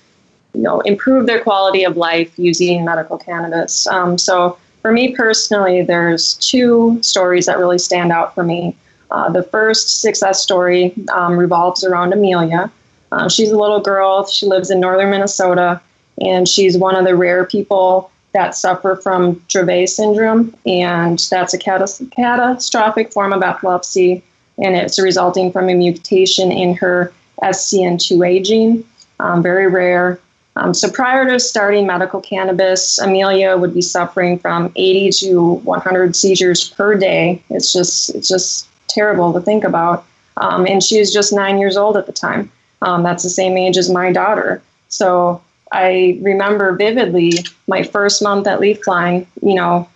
you 0.54 0.62
know, 0.62 0.80
improve 0.80 1.26
their 1.26 1.40
quality 1.40 1.84
of 1.84 1.96
life 1.96 2.32
using 2.38 2.84
medical 2.84 3.18
cannabis. 3.18 3.86
Um, 3.86 4.18
so 4.18 4.58
for 4.82 4.92
me 4.92 5.14
personally, 5.14 5.82
there's 5.82 6.34
two 6.34 6.98
stories 7.02 7.46
that 7.46 7.58
really 7.58 7.78
stand 7.78 8.12
out 8.12 8.34
for 8.34 8.42
me. 8.42 8.76
Uh, 9.10 9.30
the 9.30 9.42
first 9.42 10.00
success 10.00 10.42
story 10.42 10.94
um, 11.12 11.36
revolves 11.36 11.84
around 11.84 12.12
Amelia. 12.12 12.70
Uh, 13.10 13.28
she's 13.28 13.50
a 13.50 13.56
little 13.56 13.80
girl. 13.80 14.26
She 14.26 14.46
lives 14.46 14.70
in 14.70 14.80
northern 14.80 15.10
Minnesota, 15.10 15.80
and 16.20 16.46
she's 16.46 16.76
one 16.76 16.94
of 16.94 17.04
the 17.04 17.16
rare 17.16 17.44
people 17.44 18.10
that 18.32 18.54
suffer 18.54 18.96
from 18.96 19.36
Dravet 19.48 19.88
syndrome, 19.88 20.54
and 20.66 21.18
that's 21.30 21.54
a 21.54 21.58
catastrophic 21.58 23.12
form 23.12 23.32
of 23.32 23.42
epilepsy, 23.42 24.22
and 24.58 24.76
it's 24.76 24.98
resulting 24.98 25.50
from 25.50 25.68
a 25.70 25.74
mutation 25.74 26.52
in 26.52 26.74
her 26.74 27.12
SCN2A 27.42 28.44
gene. 28.44 28.84
Um, 29.20 29.42
very 29.42 29.66
rare. 29.66 30.20
Um, 30.58 30.74
so 30.74 30.90
prior 30.90 31.24
to 31.28 31.38
starting 31.38 31.86
medical 31.86 32.20
cannabis, 32.20 32.98
Amelia 32.98 33.56
would 33.56 33.72
be 33.72 33.80
suffering 33.80 34.38
from 34.40 34.72
80 34.74 35.10
to 35.12 35.52
100 35.52 36.16
seizures 36.16 36.68
per 36.70 36.96
day. 36.96 37.40
It's 37.48 37.72
just 37.72 38.10
it's 38.10 38.28
just 38.28 38.68
terrible 38.88 39.32
to 39.32 39.40
think 39.40 39.62
about. 39.62 40.04
Um, 40.36 40.66
and 40.66 40.82
she 40.82 40.98
was 40.98 41.12
just 41.12 41.32
nine 41.32 41.58
years 41.58 41.76
old 41.76 41.96
at 41.96 42.06
the 42.06 42.12
time. 42.12 42.50
Um, 42.82 43.04
that's 43.04 43.22
the 43.22 43.30
same 43.30 43.56
age 43.56 43.76
as 43.76 43.88
my 43.88 44.12
daughter. 44.12 44.60
So 44.88 45.40
I 45.70 46.18
remember 46.22 46.74
vividly 46.74 47.34
my 47.68 47.84
first 47.84 48.20
month 48.20 48.48
at 48.48 48.58
Leafline. 48.58 49.26
You 49.40 49.54
know, 49.54 49.88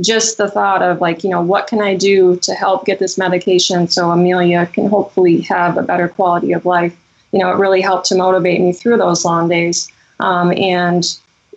just 0.00 0.36
the 0.36 0.50
thought 0.50 0.82
of 0.82 1.00
like, 1.00 1.22
you 1.22 1.30
know, 1.30 1.42
what 1.42 1.68
can 1.68 1.80
I 1.80 1.94
do 1.94 2.36
to 2.38 2.54
help 2.54 2.86
get 2.86 2.98
this 2.98 3.18
medication 3.18 3.86
so 3.86 4.10
Amelia 4.10 4.66
can 4.66 4.88
hopefully 4.88 5.42
have 5.42 5.76
a 5.76 5.82
better 5.82 6.08
quality 6.08 6.52
of 6.52 6.66
life. 6.66 6.96
You 7.30 7.38
know, 7.38 7.52
it 7.52 7.58
really 7.58 7.80
helped 7.80 8.06
to 8.06 8.16
motivate 8.16 8.60
me 8.60 8.72
through 8.72 8.96
those 8.96 9.24
long 9.24 9.48
days. 9.48 9.92
Um, 10.20 10.52
and 10.56 11.04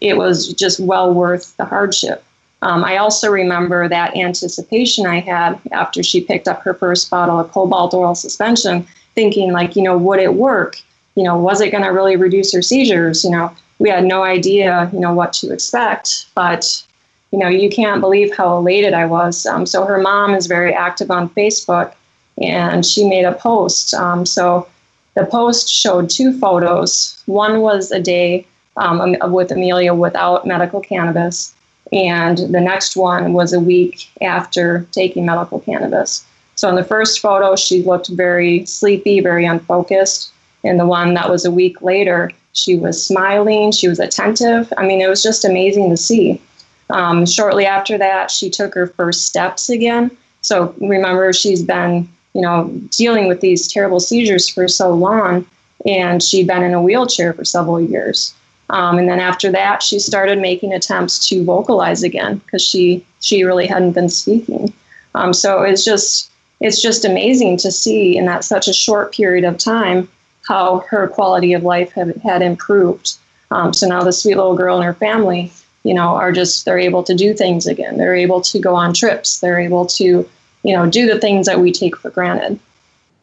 it 0.01 0.17
was 0.17 0.53
just 0.53 0.79
well 0.79 1.13
worth 1.13 1.55
the 1.57 1.65
hardship. 1.65 2.23
Um, 2.63 2.83
I 2.83 2.97
also 2.97 3.31
remember 3.31 3.87
that 3.87 4.15
anticipation 4.15 5.05
I 5.05 5.19
had 5.19 5.59
after 5.71 6.03
she 6.03 6.21
picked 6.21 6.47
up 6.47 6.61
her 6.61 6.73
first 6.73 7.09
bottle 7.09 7.39
of 7.39 7.51
cobalt 7.51 7.93
oral 7.93 8.13
suspension, 8.13 8.87
thinking, 9.15 9.51
like, 9.51 9.75
you 9.75 9.81
know, 9.81 9.97
would 9.97 10.19
it 10.19 10.35
work? 10.35 10.79
You 11.15 11.23
know, 11.23 11.37
was 11.37 11.59
it 11.59 11.71
going 11.71 11.83
to 11.83 11.89
really 11.89 12.15
reduce 12.15 12.53
her 12.53 12.61
seizures? 12.61 13.23
You 13.23 13.31
know, 13.31 13.51
we 13.79 13.89
had 13.89 14.05
no 14.05 14.23
idea, 14.23 14.89
you 14.93 14.99
know, 14.99 15.13
what 15.13 15.33
to 15.33 15.51
expect, 15.51 16.27
but 16.35 16.83
you 17.31 17.39
know, 17.39 17.47
you 17.47 17.69
can't 17.69 18.01
believe 18.01 18.35
how 18.35 18.57
elated 18.57 18.93
I 18.93 19.05
was. 19.05 19.45
Um, 19.45 19.65
so 19.65 19.85
her 19.85 19.97
mom 19.97 20.35
is 20.35 20.47
very 20.47 20.73
active 20.73 21.09
on 21.09 21.29
Facebook, 21.29 21.93
and 22.41 22.85
she 22.85 23.07
made 23.07 23.23
a 23.23 23.33
post. 23.33 23.93
Um, 23.93 24.25
so 24.25 24.67
the 25.15 25.25
post 25.25 25.69
showed 25.69 26.09
two 26.09 26.37
photos. 26.37 27.21
One 27.25 27.61
was 27.61 27.91
a 27.91 28.01
day 28.01 28.45
um, 28.77 29.15
with 29.31 29.51
Amelia 29.51 29.93
without 29.93 30.45
medical 30.45 30.81
cannabis. 30.81 31.55
And 31.91 32.37
the 32.37 32.61
next 32.61 32.95
one 32.95 33.33
was 33.33 33.53
a 33.53 33.59
week 33.59 34.09
after 34.21 34.87
taking 34.91 35.25
medical 35.25 35.59
cannabis. 35.59 36.25
So 36.55 36.69
in 36.69 36.75
the 36.75 36.83
first 36.83 37.19
photo, 37.19 37.55
she 37.55 37.83
looked 37.83 38.09
very 38.09 38.65
sleepy, 38.65 39.19
very 39.19 39.45
unfocused. 39.45 40.31
In 40.63 40.77
the 40.77 40.85
one 40.85 41.13
that 41.15 41.29
was 41.29 41.43
a 41.43 41.51
week 41.51 41.81
later, 41.81 42.31
she 42.53 42.75
was 42.75 43.03
smiling, 43.03 43.71
she 43.71 43.87
was 43.87 43.99
attentive. 43.99 44.71
I 44.77 44.85
mean, 44.85 45.01
it 45.01 45.09
was 45.09 45.23
just 45.23 45.43
amazing 45.43 45.89
to 45.89 45.97
see. 45.97 46.41
Um, 46.89 47.25
shortly 47.25 47.65
after 47.65 47.97
that, 47.97 48.29
she 48.29 48.49
took 48.49 48.73
her 48.75 48.87
first 48.87 49.25
steps 49.25 49.69
again. 49.69 50.15
So 50.41 50.75
remember, 50.79 51.33
she's 51.33 51.63
been, 51.63 52.07
you 52.33 52.41
know, 52.41 52.69
dealing 52.91 53.27
with 53.27 53.41
these 53.41 53.67
terrible 53.67 53.99
seizures 53.99 54.47
for 54.49 54.67
so 54.67 54.93
long, 54.93 55.45
and 55.85 56.21
she'd 56.21 56.47
been 56.47 56.63
in 56.63 56.73
a 56.73 56.81
wheelchair 56.81 57.33
for 57.33 57.45
several 57.45 57.79
years. 57.79 58.33
Um, 58.71 58.97
and 58.97 59.07
then 59.07 59.19
after 59.19 59.51
that, 59.51 59.83
she 59.83 59.99
started 59.99 60.39
making 60.39 60.73
attempts 60.73 61.27
to 61.27 61.43
vocalize 61.43 62.03
again 62.03 62.37
because 62.37 62.63
she 62.63 63.05
she 63.19 63.43
really 63.43 63.67
hadn't 63.67 63.91
been 63.91 64.09
speaking. 64.09 64.73
Um, 65.13 65.33
so 65.33 65.61
it's 65.61 65.83
just 65.83 66.31
it's 66.61 66.81
just 66.81 67.03
amazing 67.03 67.57
to 67.57 67.71
see 67.71 68.17
in 68.17 68.25
that 68.25 68.45
such 68.45 68.67
a 68.67 68.73
short 68.73 69.13
period 69.13 69.43
of 69.43 69.57
time 69.57 70.07
how 70.47 70.79
her 70.89 71.07
quality 71.07 71.53
of 71.53 71.63
life 71.63 71.91
had, 71.91 72.15
had 72.17 72.41
improved. 72.41 73.17
Um, 73.51 73.73
so 73.73 73.87
now 73.87 74.03
the 74.03 74.13
sweet 74.13 74.37
little 74.37 74.55
girl 74.55 74.77
and 74.77 74.85
her 74.85 74.93
family, 74.93 75.51
you 75.83 75.93
know, 75.93 76.15
are 76.15 76.31
just 76.31 76.63
they're 76.63 76.79
able 76.79 77.03
to 77.03 77.13
do 77.13 77.33
things 77.33 77.67
again. 77.67 77.97
They're 77.97 78.15
able 78.15 78.41
to 78.41 78.59
go 78.59 78.73
on 78.73 78.93
trips. 78.93 79.41
They're 79.41 79.59
able 79.59 79.85
to, 79.87 80.27
you 80.63 80.75
know, 80.75 80.89
do 80.89 81.11
the 81.11 81.19
things 81.19 81.45
that 81.47 81.59
we 81.59 81.73
take 81.73 81.97
for 81.97 82.09
granted. 82.09 82.57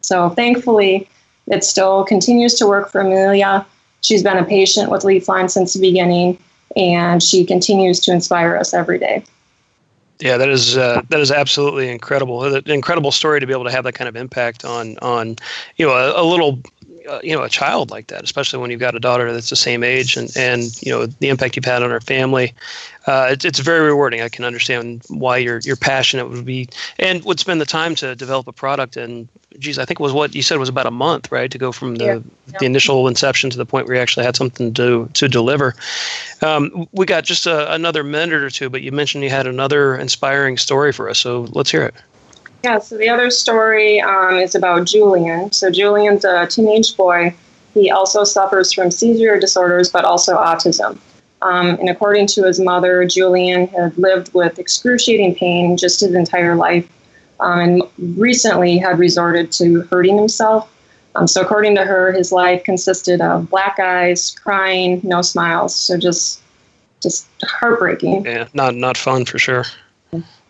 So 0.02 0.28
thankfully, 0.30 1.08
it 1.46 1.64
still 1.64 2.04
continues 2.04 2.54
to 2.54 2.66
work 2.66 2.90
for 2.90 3.00
Amelia. 3.00 3.64
She's 4.02 4.22
been 4.22 4.36
a 4.36 4.44
patient 4.44 4.90
with 4.90 5.02
Leafline 5.02 5.50
since 5.50 5.74
the 5.74 5.80
beginning, 5.80 6.38
and 6.76 7.22
she 7.22 7.44
continues 7.44 8.00
to 8.00 8.12
inspire 8.12 8.56
us 8.56 8.74
every 8.74 8.98
day. 8.98 9.24
Yeah, 10.20 10.36
that 10.36 10.48
is 10.48 10.76
uh, 10.76 11.02
that 11.10 11.20
is 11.20 11.30
absolutely 11.30 11.88
incredible. 11.88 12.42
An 12.42 12.68
incredible 12.68 13.12
story 13.12 13.38
to 13.38 13.46
be 13.46 13.52
able 13.52 13.64
to 13.64 13.70
have 13.70 13.84
that 13.84 13.92
kind 13.92 14.08
of 14.08 14.16
impact 14.16 14.64
on 14.64 14.98
on 14.98 15.36
you 15.76 15.86
know 15.86 15.92
a, 15.92 16.22
a 16.22 16.24
little 16.24 16.60
uh, 17.08 17.20
you 17.22 17.34
know 17.34 17.42
a 17.42 17.48
child 17.48 17.90
like 17.90 18.08
that, 18.08 18.22
especially 18.22 18.60
when 18.60 18.70
you've 18.70 18.80
got 18.80 18.94
a 18.94 19.00
daughter 19.00 19.32
that's 19.32 19.50
the 19.50 19.56
same 19.56 19.82
age, 19.82 20.16
and 20.16 20.30
and 20.36 20.80
you 20.82 20.92
know 20.92 21.06
the 21.06 21.28
impact 21.28 21.56
you've 21.56 21.64
had 21.64 21.82
on 21.82 21.90
her 21.90 22.00
family. 22.00 22.52
Uh, 23.06 23.28
it, 23.30 23.44
it's 23.44 23.58
very 23.58 23.80
rewarding. 23.80 24.20
I 24.20 24.28
can 24.28 24.44
understand 24.44 25.02
why 25.08 25.38
you're 25.38 25.60
you're 25.64 25.76
passionate 25.76 26.28
would 26.28 26.44
be 26.44 26.68
and 26.98 27.24
would 27.24 27.40
spend 27.40 27.60
the 27.60 27.66
time 27.66 27.94
to 27.96 28.14
develop 28.14 28.46
a 28.48 28.52
product. 28.52 28.96
And 28.96 29.28
geez, 29.58 29.78
I 29.78 29.84
think 29.84 29.98
it 29.98 30.02
was 30.02 30.12
what 30.12 30.34
you 30.34 30.42
said 30.42 30.58
was 30.58 30.68
about 30.68 30.86
a 30.86 30.90
month, 30.90 31.32
right, 31.32 31.50
to 31.50 31.58
go 31.58 31.72
from 31.72 31.96
the 31.96 32.04
yeah. 32.04 32.18
the 32.58 32.66
initial 32.66 33.08
inception 33.08 33.50
to 33.50 33.56
the 33.56 33.66
point 33.66 33.86
where 33.86 33.96
you 33.96 34.02
actually 34.02 34.26
had 34.26 34.36
something 34.36 34.74
to 34.74 35.08
to 35.14 35.28
deliver. 35.28 35.74
Um, 36.42 36.86
we 36.92 37.06
got 37.06 37.24
just 37.24 37.46
a, 37.46 37.72
another 37.72 38.04
minute 38.04 38.42
or 38.42 38.50
two, 38.50 38.68
but 38.68 38.82
you 38.82 38.92
mentioned 38.92 39.24
you 39.24 39.30
had 39.30 39.46
another 39.46 39.96
inspiring 39.96 40.58
story 40.58 40.92
for 40.92 41.08
us, 41.08 41.18
so 41.18 41.48
let's 41.52 41.70
hear 41.70 41.84
it. 41.84 41.94
Yeah, 42.64 42.78
so 42.80 42.96
the 42.96 43.08
other 43.08 43.30
story 43.30 44.00
um, 44.00 44.34
is 44.36 44.54
about 44.54 44.86
Julian. 44.86 45.52
So 45.52 45.70
Julian's 45.70 46.24
a 46.24 46.46
teenage 46.46 46.96
boy. 46.96 47.34
He 47.74 47.90
also 47.90 48.24
suffers 48.24 48.72
from 48.72 48.90
seizure 48.90 49.38
disorders, 49.38 49.90
but 49.90 50.04
also 50.04 50.36
autism. 50.36 50.98
Um, 51.40 51.78
and 51.78 51.88
according 51.88 52.26
to 52.28 52.44
his 52.44 52.58
mother, 52.58 53.04
Julian 53.04 53.68
had 53.68 53.96
lived 53.96 54.34
with 54.34 54.58
excruciating 54.58 55.36
pain 55.36 55.76
just 55.76 56.00
his 56.00 56.14
entire 56.14 56.56
life 56.56 56.88
um, 57.38 57.60
and 57.60 57.82
recently 58.18 58.78
had 58.78 58.98
resorted 58.98 59.52
to 59.52 59.82
hurting 59.82 60.16
himself. 60.16 60.68
Um, 61.14 61.28
so, 61.28 61.40
according 61.40 61.76
to 61.76 61.84
her, 61.84 62.12
his 62.12 62.32
life 62.32 62.64
consisted 62.64 63.20
of 63.20 63.48
black 63.50 63.78
eyes, 63.78 64.30
crying, 64.42 65.00
no 65.04 65.22
smiles. 65.22 65.74
So, 65.74 65.96
just 65.96 66.42
just 67.00 67.26
heartbreaking. 67.44 68.24
Yeah, 68.24 68.48
not 68.54 68.74
not 68.74 68.96
fun 68.96 69.24
for 69.24 69.38
sure. 69.38 69.64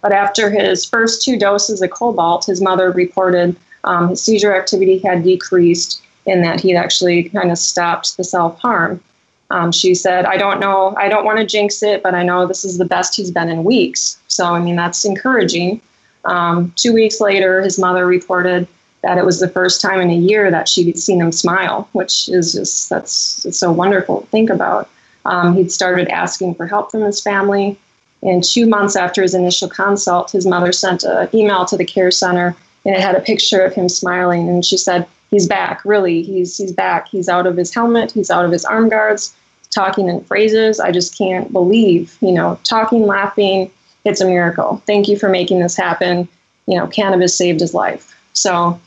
But 0.00 0.12
after 0.12 0.50
his 0.50 0.84
first 0.84 1.22
two 1.22 1.38
doses 1.38 1.82
of 1.82 1.90
cobalt, 1.90 2.46
his 2.46 2.60
mother 2.60 2.90
reported 2.90 3.56
um, 3.84 4.08
his 4.08 4.22
seizure 4.22 4.54
activity 4.54 4.98
had 4.98 5.24
decreased 5.24 6.02
in 6.26 6.42
that 6.42 6.60
he'd 6.60 6.76
actually 6.76 7.28
kind 7.30 7.50
of 7.50 7.58
stopped 7.58 8.16
the 8.16 8.24
self 8.24 8.58
harm. 8.60 9.02
Um, 9.50 9.72
she 9.72 9.94
said, 9.94 10.26
I 10.26 10.36
don't 10.36 10.60
know, 10.60 10.94
I 10.96 11.08
don't 11.08 11.24
want 11.24 11.38
to 11.38 11.46
jinx 11.46 11.82
it, 11.82 12.02
but 12.02 12.14
I 12.14 12.22
know 12.22 12.46
this 12.46 12.64
is 12.64 12.76
the 12.76 12.84
best 12.84 13.16
he's 13.16 13.30
been 13.30 13.48
in 13.48 13.64
weeks. 13.64 14.20
So, 14.28 14.44
I 14.44 14.60
mean, 14.60 14.76
that's 14.76 15.04
encouraging. 15.06 15.80
Um, 16.26 16.72
two 16.76 16.92
weeks 16.92 17.20
later, 17.20 17.62
his 17.62 17.78
mother 17.78 18.04
reported 18.04 18.68
that 19.02 19.16
it 19.16 19.24
was 19.24 19.40
the 19.40 19.48
first 19.48 19.80
time 19.80 20.00
in 20.00 20.10
a 20.10 20.16
year 20.16 20.50
that 20.50 20.68
she'd 20.68 20.98
seen 20.98 21.20
him 21.20 21.32
smile, 21.32 21.88
which 21.92 22.28
is 22.28 22.52
just, 22.52 22.90
that's 22.90 23.56
so 23.56 23.72
wonderful 23.72 24.20
to 24.20 24.26
think 24.26 24.50
about. 24.50 24.90
Um, 25.24 25.54
he'd 25.54 25.72
started 25.72 26.08
asking 26.08 26.54
for 26.56 26.66
help 26.66 26.90
from 26.90 27.02
his 27.02 27.22
family. 27.22 27.78
And 28.22 28.42
two 28.42 28.66
months 28.66 28.96
after 28.96 29.22
his 29.22 29.34
initial 29.34 29.68
consult, 29.68 30.32
his 30.32 30.46
mother 30.46 30.72
sent 30.72 31.04
an 31.04 31.28
email 31.32 31.64
to 31.66 31.76
the 31.76 31.84
care 31.84 32.10
center 32.10 32.56
and 32.84 32.94
it 32.94 33.00
had 33.00 33.14
a 33.14 33.20
picture 33.20 33.62
of 33.62 33.74
him 33.74 33.88
smiling. 33.88 34.48
And 34.48 34.64
she 34.64 34.76
said, 34.76 35.06
He's 35.30 35.46
back, 35.46 35.84
really. 35.84 36.22
He's, 36.22 36.56
he's 36.56 36.72
back. 36.72 37.08
He's 37.08 37.28
out 37.28 37.46
of 37.46 37.56
his 37.56 37.74
helmet, 37.74 38.12
he's 38.12 38.30
out 38.30 38.46
of 38.46 38.50
his 38.50 38.64
arm 38.64 38.88
guards, 38.88 39.36
talking 39.70 40.08
in 40.08 40.24
phrases. 40.24 40.80
I 40.80 40.90
just 40.90 41.16
can't 41.16 41.52
believe, 41.52 42.16
you 42.20 42.32
know, 42.32 42.58
talking, 42.64 43.06
laughing. 43.06 43.70
It's 44.04 44.22
a 44.22 44.26
miracle. 44.26 44.82
Thank 44.86 45.06
you 45.06 45.18
for 45.18 45.28
making 45.28 45.60
this 45.60 45.76
happen. 45.76 46.28
You 46.66 46.78
know, 46.78 46.86
cannabis 46.86 47.34
saved 47.34 47.60
his 47.60 47.74
life. 47.74 48.14
So, 48.32 48.80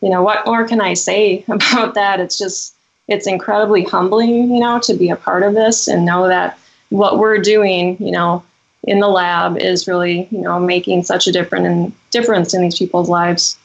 you 0.00 0.08
know, 0.08 0.22
what 0.22 0.46
more 0.46 0.66
can 0.68 0.80
I 0.80 0.94
say 0.94 1.44
about 1.48 1.94
that? 1.94 2.20
It's 2.20 2.38
just, 2.38 2.76
it's 3.08 3.26
incredibly 3.26 3.82
humbling, 3.82 4.52
you 4.52 4.60
know, 4.60 4.78
to 4.80 4.94
be 4.94 5.10
a 5.10 5.16
part 5.16 5.42
of 5.42 5.54
this 5.54 5.88
and 5.88 6.04
know 6.04 6.28
that 6.28 6.58
what 6.90 7.18
we're 7.18 7.38
doing, 7.38 7.96
you 7.98 8.12
know, 8.12 8.44
in 8.84 9.00
the 9.00 9.08
lab 9.08 9.58
is 9.58 9.86
really, 9.86 10.28
you 10.30 10.40
know, 10.40 10.58
making 10.58 11.02
such 11.04 11.26
a 11.26 11.32
different 11.32 11.66
and 11.66 11.92
difference 12.10 12.54
in 12.54 12.62
these 12.62 12.78
people's 12.78 13.08
lives. 13.08 13.58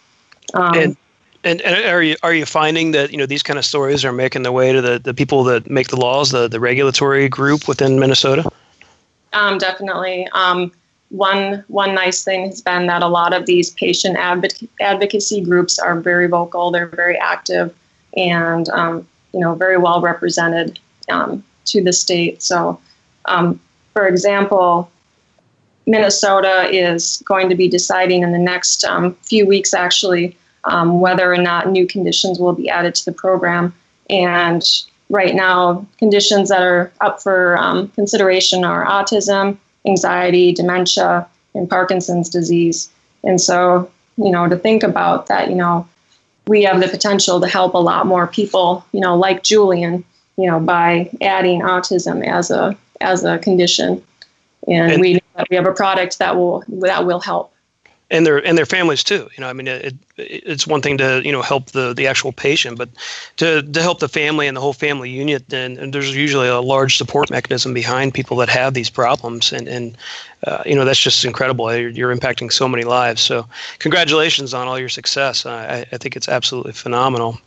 Um, 0.54 0.74
and, 0.76 0.98
and, 1.44 1.62
and 1.62 1.86
are 1.86 2.02
you 2.02 2.16
are 2.24 2.34
you 2.34 2.46
finding 2.46 2.92
that 2.92 3.12
you 3.12 3.18
know 3.18 3.26
these 3.26 3.44
kind 3.44 3.60
of 3.60 3.66
stories 3.66 4.06
are 4.06 4.14
making 4.14 4.44
their 4.44 4.52
way 4.52 4.72
to 4.72 4.82
the, 4.82 5.00
the 5.00 5.14
people 5.14 5.44
that 5.46 5.70
make 5.70 5.90
the 5.90 5.98
laws, 5.98 6.32
the 6.32 6.48
the 6.48 6.60
regulatory 6.60 7.30
group 7.30 7.68
within 7.68 8.00
Minnesota? 8.00 8.50
Um, 9.34 9.58
definitely. 9.58 10.28
Um, 10.34 10.72
one 11.10 11.64
one 11.68 11.94
nice 11.94 12.24
thing 12.24 12.46
has 12.48 12.62
been 12.62 12.88
that 12.88 13.04
a 13.04 13.08
lot 13.08 13.34
of 13.34 13.46
these 13.46 13.72
patient 13.72 14.18
advoc- 14.18 14.68
advocacy 14.82 15.42
groups 15.42 15.78
are 15.80 16.00
very 16.00 16.28
vocal. 16.28 16.72
They're 16.72 16.88
very 16.88 17.18
active, 17.18 17.74
and 18.18 18.68
um, 18.70 19.08
you 19.34 19.40
know 19.40 19.54
very 19.54 19.78
well 19.78 20.02
represented 20.02 20.80
um, 21.10 21.44
to 21.66 21.84
the 21.84 21.94
state. 21.94 22.42
So, 22.42 22.80
um, 23.26 23.60
for 23.94 24.08
example, 24.08 24.90
Minnesota 25.86 26.70
is 26.72 27.22
going 27.26 27.50
to 27.50 27.56
be 27.56 27.68
deciding 27.68 28.24
in 28.24 28.32
the 28.32 28.40
next 28.40 28.84
um, 28.86 29.16
few 29.16 29.46
weeks, 29.46 29.74
actually, 29.74 30.38
um, 30.64 31.02
whether 31.02 31.32
or 31.32 31.38
not 31.38 31.70
new 31.70 31.86
conditions 31.86 32.40
will 32.40 32.54
be 32.54 32.70
added 32.70 32.96
to 32.96 33.06
the 33.06 33.12
program. 33.12 33.74
And 34.10 34.64
right 35.10 35.36
now, 35.36 35.86
conditions 35.98 36.50
that 36.50 36.62
are 36.62 36.92
up 37.02 37.22
for 37.22 37.58
um, 37.58 37.90
consideration 37.90 38.64
are 38.64 38.86
autism, 38.86 39.58
anxiety, 39.86 40.54
dementia, 40.54 41.28
and 41.54 41.70
Parkinson's 41.70 42.30
disease. 42.30 42.90
And 43.24 43.40
so, 43.40 43.92
you 44.18 44.32
know, 44.32 44.48
to 44.48 44.56
think 44.56 44.84
about 44.84 45.28
that, 45.28 45.50
you 45.50 45.56
know, 45.56 45.88
we 46.48 46.64
have 46.64 46.82
the 46.82 46.88
potential 46.88 47.40
to 47.42 47.48
help 47.48 47.74
a 47.74 47.78
lot 47.78 48.06
more 48.06 48.28
people, 48.28 48.86
you 48.92 49.00
know, 49.00 49.16
like 49.16 49.44
Julian, 49.44 50.04
you 50.38 50.48
know, 50.50 50.60
by 50.60 51.10
adding 51.22 51.62
autism 51.62 52.26
as 52.26 52.52
a 52.52 52.78
as 53.02 53.26
a 53.26 53.38
condition 53.40 54.02
and, 54.68 54.94
and 54.94 55.02
we 55.02 55.20
we 55.50 55.56
have 55.56 55.68
a 55.68 55.74
product 55.74 56.20
that 56.20 56.36
will 56.36 56.64
that 56.68 57.06
will 57.06 57.20
help 57.20 57.54
and 58.14 58.28
their 58.28 58.46
and 58.46 58.58
their 58.58 58.66
families 58.66 59.04
too. 59.04 59.28
You 59.36 59.42
know, 59.42 59.50
I 59.50 59.54
mean, 59.54 59.68
it, 59.68 59.86
it, 59.86 59.96
it's 60.18 60.68
one 60.68 60.82
thing 60.82 60.98
to 61.00 61.22
you 61.26 61.32
know 61.32 61.42
help 61.42 61.72
the 61.72 61.94
the 61.94 62.08
actual 62.08 62.32
patient, 62.32 62.78
but 62.78 62.90
to 63.38 63.64
to 63.64 63.82
help 63.82 64.00
the 64.00 64.08
family 64.08 64.48
and 64.48 64.56
the 64.56 64.62
whole 64.62 64.74
family 64.74 65.10
unit. 65.10 65.52
And, 65.52 65.78
and 65.80 65.94
there's 65.94 66.16
usually 66.16 66.48
a 66.48 66.62
large 66.62 66.96
support 66.98 67.32
mechanism 67.32 67.74
behind 67.74 68.14
people 68.14 68.38
that 68.38 68.50
have 68.50 68.76
these 68.76 68.90
problems, 68.90 69.52
and 69.52 69.68
and 69.68 69.98
uh, 70.46 70.62
you 70.66 70.76
know 70.76 70.86
that's 70.86 71.00
just 71.00 71.26
incredible. 71.26 71.76
You're, 71.76 71.90
you're, 71.90 72.16
impacting 72.16 72.52
so 72.52 72.68
many 72.68 72.84
lives. 72.84 73.22
So 73.22 73.48
congratulations 73.80 74.54
on 74.54 74.68
all 74.68 74.78
your 74.78 74.90
success. 74.90 75.46
I, 75.48 75.86
I 75.92 75.98
think 75.98 76.16
it's 76.16 76.30
absolutely 76.30 76.74
phenomenal. 76.74 77.40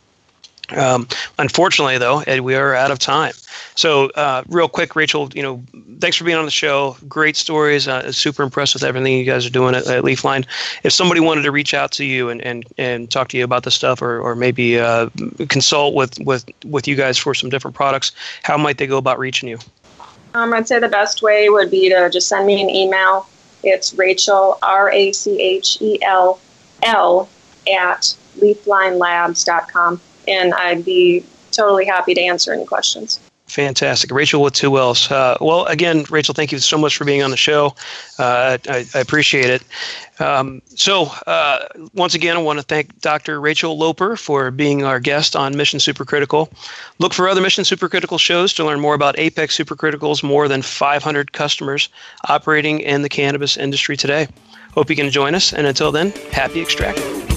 Um, 0.75 1.07
unfortunately, 1.39 1.97
though, 1.97 2.19
Ed, 2.27 2.41
we 2.41 2.55
are 2.55 2.75
out 2.75 2.91
of 2.91 2.99
time. 2.99 3.33
So, 3.77 4.09
uh, 4.09 4.43
real 4.49 4.67
quick, 4.67 4.95
Rachel, 4.95 5.29
you 5.35 5.43
know, 5.43 5.63
thanks 5.99 6.17
for 6.17 6.23
being 6.23 6.37
on 6.37 6.45
the 6.45 6.51
show. 6.51 6.97
Great 7.07 7.37
stories. 7.37 7.87
Uh, 7.87 8.11
super 8.11 8.41
impressed 8.41 8.73
with 8.73 8.83
everything 8.83 9.15
you 9.15 9.23
guys 9.23 9.45
are 9.45 9.51
doing 9.51 9.75
at, 9.75 9.85
at, 9.85 10.03
Leafline. 10.03 10.47
If 10.83 10.93
somebody 10.93 11.21
wanted 11.21 11.43
to 11.43 11.51
reach 11.51 11.75
out 11.75 11.91
to 11.91 12.03
you 12.03 12.29
and, 12.29 12.41
and, 12.41 12.65
and 12.79 13.11
talk 13.11 13.27
to 13.29 13.37
you 13.37 13.43
about 13.43 13.63
this 13.63 13.75
stuff, 13.75 14.01
or, 14.01 14.19
or 14.19 14.35
maybe 14.35 14.79
uh, 14.79 15.09
consult 15.49 15.93
with, 15.93 16.19
with 16.21 16.43
with 16.65 16.87
you 16.87 16.95
guys 16.95 17.19
for 17.19 17.35
some 17.35 17.51
different 17.51 17.75
products, 17.75 18.13
how 18.41 18.57
might 18.57 18.79
they 18.79 18.87
go 18.87 18.97
about 18.97 19.19
reaching 19.19 19.47
you? 19.47 19.59
Um, 20.33 20.53
I'd 20.53 20.67
say 20.67 20.79
the 20.79 20.87
best 20.87 21.21
way 21.21 21.47
would 21.49 21.69
be 21.69 21.87
to 21.89 22.09
just 22.09 22.27
send 22.27 22.47
me 22.47 22.59
an 22.59 22.71
email. 22.71 23.27
It's 23.63 23.93
Rachel 23.93 24.57
R 24.63 24.91
A 24.91 25.11
C 25.11 25.39
H 25.39 25.77
E 25.81 26.01
L 26.01 26.39
L 26.81 27.29
at 27.71 28.15
leaflinelabs.com 28.39 30.01
and 30.27 30.53
I'd 30.55 30.83
be 30.83 31.23
totally 31.51 31.85
happy 31.85 32.15
to 32.15 32.21
answer 32.21 32.51
any 32.53 32.65
questions. 32.65 33.19
Fantastic. 33.47 34.11
Rachel 34.11 34.41
with 34.41 34.53
two 34.53 34.69
Wells. 34.69 35.09
Uh, 35.09 35.37
well, 35.39 35.65
again, 35.65 36.03
Rachel, 36.09 36.33
thank 36.33 36.51
you 36.51 36.59
so 36.59 36.77
much 36.77 36.97
for 36.97 37.05
being 37.05 37.23
on 37.23 37.31
the 37.31 37.37
show. 37.37 37.75
Uh, 38.19 38.57
I, 38.67 38.85
I, 38.93 38.99
appreciate 38.99 39.49
it. 39.49 39.63
Um, 40.19 40.61
so, 40.75 41.05
uh, 41.27 41.65
once 41.93 42.13
again, 42.13 42.35
I 42.35 42.41
want 42.41 42.59
to 42.59 42.63
thank 42.63 42.99
Dr. 42.99 43.39
Rachel 43.39 43.77
Loeber 43.77 44.19
for 44.19 44.51
being 44.51 44.83
our 44.83 44.99
guest 44.99 45.35
on 45.35 45.55
Mission 45.55 45.79
Supercritical. 45.79 46.51
Look 46.99 47.13
for 47.13 47.29
other 47.29 47.39
Mission 47.39 47.63
Supercritical 47.63 48.19
shows 48.19 48.53
to 48.53 48.65
learn 48.65 48.81
more 48.81 48.95
about 48.95 49.17
Apex 49.17 49.57
Supercritical's 49.57 50.23
more 50.23 50.49
than 50.49 50.61
500 50.61 51.31
customers 51.31 51.87
operating 52.27 52.81
in 52.81 53.01
the 53.01 53.09
cannabis 53.09 53.55
industry 53.55 53.95
today. 53.95 54.27
Hope 54.73 54.89
you 54.89 54.95
can 54.97 55.09
join 55.09 55.35
us. 55.35 55.53
And 55.53 55.65
until 55.65 55.93
then, 55.93 56.11
happy 56.31 56.61
extracting. 56.61 57.36